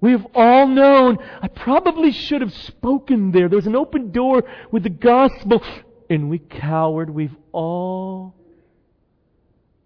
We 0.00 0.12
have 0.12 0.26
all 0.34 0.66
known, 0.66 1.18
I 1.42 1.48
probably 1.48 2.12
should 2.12 2.40
have 2.40 2.54
spoken 2.54 3.32
there. 3.32 3.48
There 3.48 3.58
was 3.58 3.66
an 3.66 3.76
open 3.76 4.12
door 4.12 4.44
with 4.70 4.82
the 4.82 4.88
gospel, 4.88 5.62
and 6.08 6.30
we 6.30 6.38
cowered. 6.38 7.10
We've 7.10 7.36
all 7.52 8.34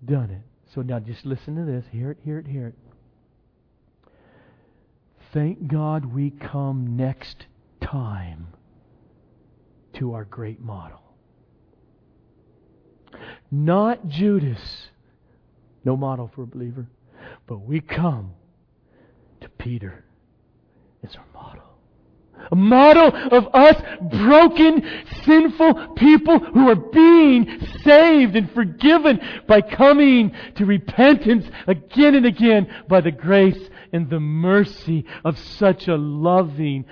done 0.04 0.30
it. 0.30 0.42
So 0.72 0.82
now 0.82 1.00
just 1.00 1.26
listen 1.26 1.56
to 1.56 1.64
this. 1.64 1.84
Hear 1.90 2.12
it, 2.12 2.18
hear 2.24 2.38
it, 2.38 2.46
hear 2.46 2.68
it. 2.68 2.74
Thank 5.32 5.66
God 5.66 6.06
we 6.06 6.30
come 6.30 6.96
next 6.96 7.46
time 7.80 8.46
to 9.94 10.14
our 10.14 10.24
great 10.24 10.60
model. 10.60 11.03
Not 13.50 14.08
Judas, 14.08 14.88
no 15.84 15.96
model 15.96 16.30
for 16.34 16.42
a 16.42 16.46
believer, 16.46 16.86
but 17.46 17.58
we 17.58 17.80
come 17.80 18.32
to 19.40 19.48
Peter. 19.48 20.04
As 21.02 21.16
our 21.16 21.26
model. 21.34 21.62
A 22.50 22.56
model 22.56 23.08
of 23.30 23.48
us 23.54 23.80
broken, 24.10 24.82
sinful 25.22 25.94
people 25.96 26.38
who 26.38 26.68
are 26.68 26.74
being 26.74 27.60
saved 27.82 28.36
and 28.36 28.50
forgiven 28.50 29.20
by 29.46 29.60
coming 29.60 30.34
to 30.56 30.66
repentance 30.66 31.46
again 31.66 32.14
and 32.14 32.26
again 32.26 32.72
by 32.88 33.00
the 33.00 33.10
grace 33.10 33.70
and 33.92 34.10
the 34.10 34.20
mercy 34.20 35.04
of 35.24 35.38
such 35.38 35.88
a 35.88 35.96
loving 35.96 36.84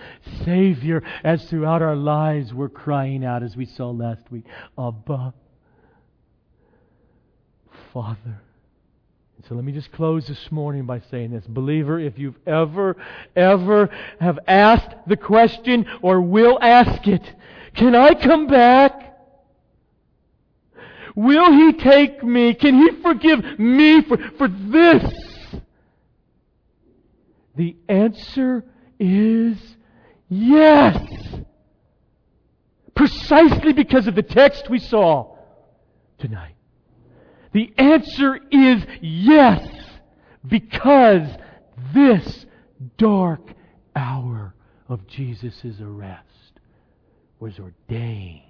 Savior 0.44 1.02
as 1.24 1.44
throughout 1.48 1.82
our 1.82 1.96
lives 1.96 2.54
we're 2.54 2.68
crying 2.68 3.24
out 3.24 3.42
as 3.42 3.56
we 3.56 3.64
saw 3.64 3.90
last 3.90 4.30
week, 4.30 4.44
Abba, 4.78 5.34
Father. 7.93 8.40
So 9.49 9.57
let 9.57 9.64
me 9.64 9.72
just 9.72 9.90
close 9.93 10.26
this 10.26 10.53
morning 10.53 10.86
by 10.86 11.01
saying 11.11 11.32
this. 11.32 11.45
Believer, 11.47 11.99
if 11.99 12.18
you've 12.18 12.38
ever, 12.47 12.97
ever 13.34 13.90
have 14.20 14.38
asked 14.47 14.95
the 15.07 15.16
question 15.16 15.86
or 16.01 16.20
will 16.20 16.59
ask 16.62 17.07
it, 17.09 17.22
can 17.74 17.95
I 17.97 18.14
come 18.14 18.47
back? 18.47 19.18
Will 21.16 21.53
He 21.53 21.72
take 21.72 22.22
me? 22.22 22.55
Can 22.55 22.76
He 22.76 23.03
forgive 23.03 23.59
me 23.59 24.03
for, 24.03 24.16
for 24.38 24.49
this? 24.49 25.12
The 27.57 27.76
answer 27.88 28.64
is 28.99 29.59
yes. 30.28 30.97
Precisely 32.95 33.72
because 33.72 34.07
of 34.07 34.14
the 34.14 34.22
text 34.22 34.70
we 34.70 34.78
saw 34.78 35.36
tonight. 36.18 36.51
The 37.53 37.72
answer 37.76 38.38
is 38.50 38.84
yes, 39.00 39.68
because 40.46 41.28
this 41.94 42.46
dark 42.96 43.40
hour 43.94 44.55
of 44.88 45.07
Jesus' 45.07 45.80
arrest 45.80 46.26
was 47.38 47.59
ordained 47.59 48.42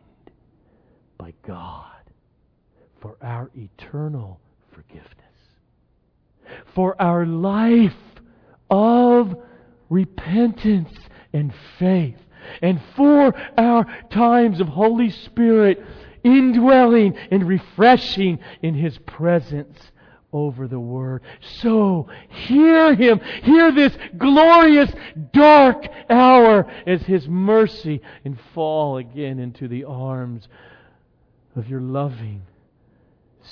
by 1.18 1.34
God 1.46 1.86
for 3.00 3.16
our 3.20 3.50
eternal 3.56 4.40
forgiveness, 4.72 5.08
for 6.74 7.00
our 7.02 7.26
life 7.26 7.92
of 8.70 9.34
repentance 9.90 10.92
and 11.32 11.52
faith, 11.78 12.16
and 12.60 12.80
for 12.96 13.34
our 13.58 13.84
times 14.10 14.60
of 14.60 14.68
Holy 14.68 15.10
Spirit 15.10 15.82
indwelling 16.24 17.16
and 17.30 17.46
refreshing 17.46 18.38
in 18.62 18.74
His 18.74 18.98
presence 18.98 19.78
over 20.32 20.66
the 20.66 20.80
Word. 20.80 21.22
So, 21.40 22.08
hear 22.28 22.94
Him. 22.94 23.20
Hear 23.42 23.72
this 23.72 23.96
glorious 24.16 24.90
dark 25.32 25.86
hour 26.08 26.70
as 26.86 27.02
His 27.02 27.28
mercy 27.28 28.00
and 28.24 28.38
fall 28.54 28.96
again 28.96 29.38
into 29.38 29.68
the 29.68 29.84
arms 29.84 30.48
of 31.54 31.68
your 31.68 31.80
loving 31.80 32.42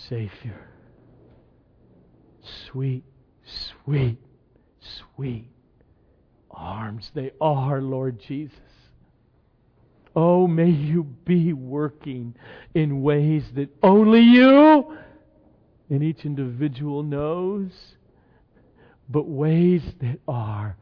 Savior. 0.09 0.69
Sweet, 2.43 3.05
sweet, 3.45 4.19
sweet 4.81 5.51
arms 6.51 7.11
they 7.15 7.31
are, 7.41 7.81
Lord 7.81 8.21
Jesus. 8.21 8.59
Oh, 10.23 10.47
may 10.47 10.69
you 10.69 11.05
be 11.25 11.55
working 11.55 12.35
in 12.75 13.01
ways 13.01 13.43
that 13.55 13.71
only 13.83 14.21
you 14.21 14.99
and 15.89 16.03
each 16.03 16.27
individual 16.27 17.03
knows, 17.03 17.71
but 19.09 19.27
ways 19.27 19.81
that 20.03 20.21
are 20.29 20.77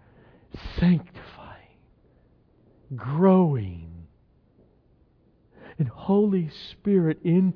sanctifying, 0.80 1.78
growing, 2.96 4.08
and 5.78 5.86
Holy 5.86 6.50
Spirit 6.72 7.20
in 7.22 7.54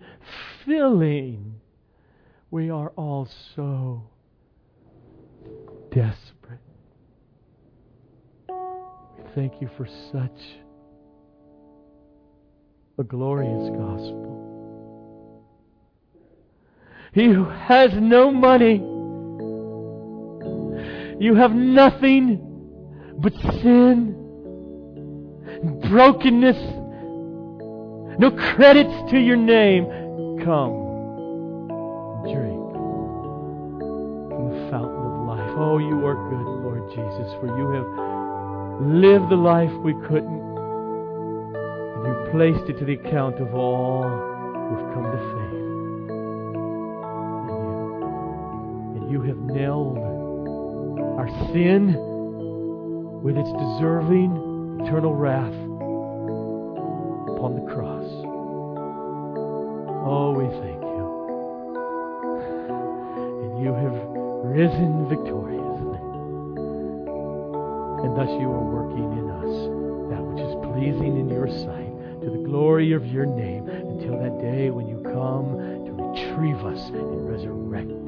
filling. 0.65 1.61
We 2.53 2.71
are 2.71 2.91
all 2.91 3.29
so 3.57 4.05
desperate. 5.91 6.61
We 8.49 9.25
thank 9.35 9.61
you 9.61 9.69
for 9.77 9.89
such 10.13 10.62
a 12.99 13.03
glorious 13.03 13.71
gospel. 13.71 14.29
He 17.15 17.25
who 17.25 17.45
has 17.45 17.91
no 17.95 18.31
money, 18.31 18.77
you 21.19 21.35
have 21.35 21.53
nothing 21.53 22.41
but 23.19 23.33
sin, 23.63 24.15
brokenness, 25.91 26.57
no 28.19 28.31
credits 28.55 29.11
to 29.11 29.19
your 29.19 29.37
name. 29.37 29.87
Come, 30.45 30.73
drink 32.25 32.73
from 34.29 34.51
the 34.51 34.71
fountain 34.71 35.05
of 35.07 35.27
life. 35.29 35.55
Oh, 35.57 35.79
you 35.79 36.05
are 36.05 36.17
good, 36.29 36.47
Lord 36.63 36.91
Jesus, 36.91 37.33
for 37.41 37.47
you 37.59 37.71
have 37.73 37.89
lived 38.87 39.31
the 39.31 39.37
life 39.37 39.73
we 39.83 39.95
couldn't 40.09 40.52
placed 42.33 42.65
it 42.71 42.79
to 42.79 42.85
the 42.87 42.95
account 42.95 43.37
of 43.37 43.55
all 43.55 44.05
who've 44.09 44.95
come 44.95 45.05
to 45.05 45.19
faith 45.37 45.53
in 45.53 45.69
you. 46.09 46.17
And 48.97 49.11
you 49.13 49.21
have 49.21 49.37
nailed 49.37 49.99
our 51.19 51.29
sin 51.53 51.95
with 53.23 53.37
its 53.37 53.53
deserving 53.53 54.81
eternal 54.81 55.15
wrath 55.15 55.53
upon 57.37 57.55
the 57.55 57.67
cross. 57.71 58.09
Oh, 60.09 60.33
we 60.33 60.49
thank 60.65 60.81
you. 60.81 61.05
And 63.45 63.63
you 63.63 63.75
have 63.77 63.97
risen 64.49 65.07
victoriously. 65.11 66.01
And 68.09 68.17
thus 68.17 68.31
you 68.41 68.49
are 68.49 68.65
working 68.73 69.21
in 69.21 69.29
us 69.29 69.53
that 70.09 70.25
which 70.25 70.41
is 70.41 70.55
pleasing 70.73 71.21
in 71.21 71.29
your 71.29 71.49
sight 71.49 71.82
glory 72.53 72.93
of 72.93 73.07
your 73.07 73.25
name 73.25 73.67
until 73.67 74.19
that 74.19 74.39
day 74.39 74.69
when 74.69 74.87
you 74.87 75.01
come 75.05 75.57
to 75.87 75.91
retrieve 75.91 76.63
us 76.67 76.91
bodies 76.91 77.45
again. 77.45 78.02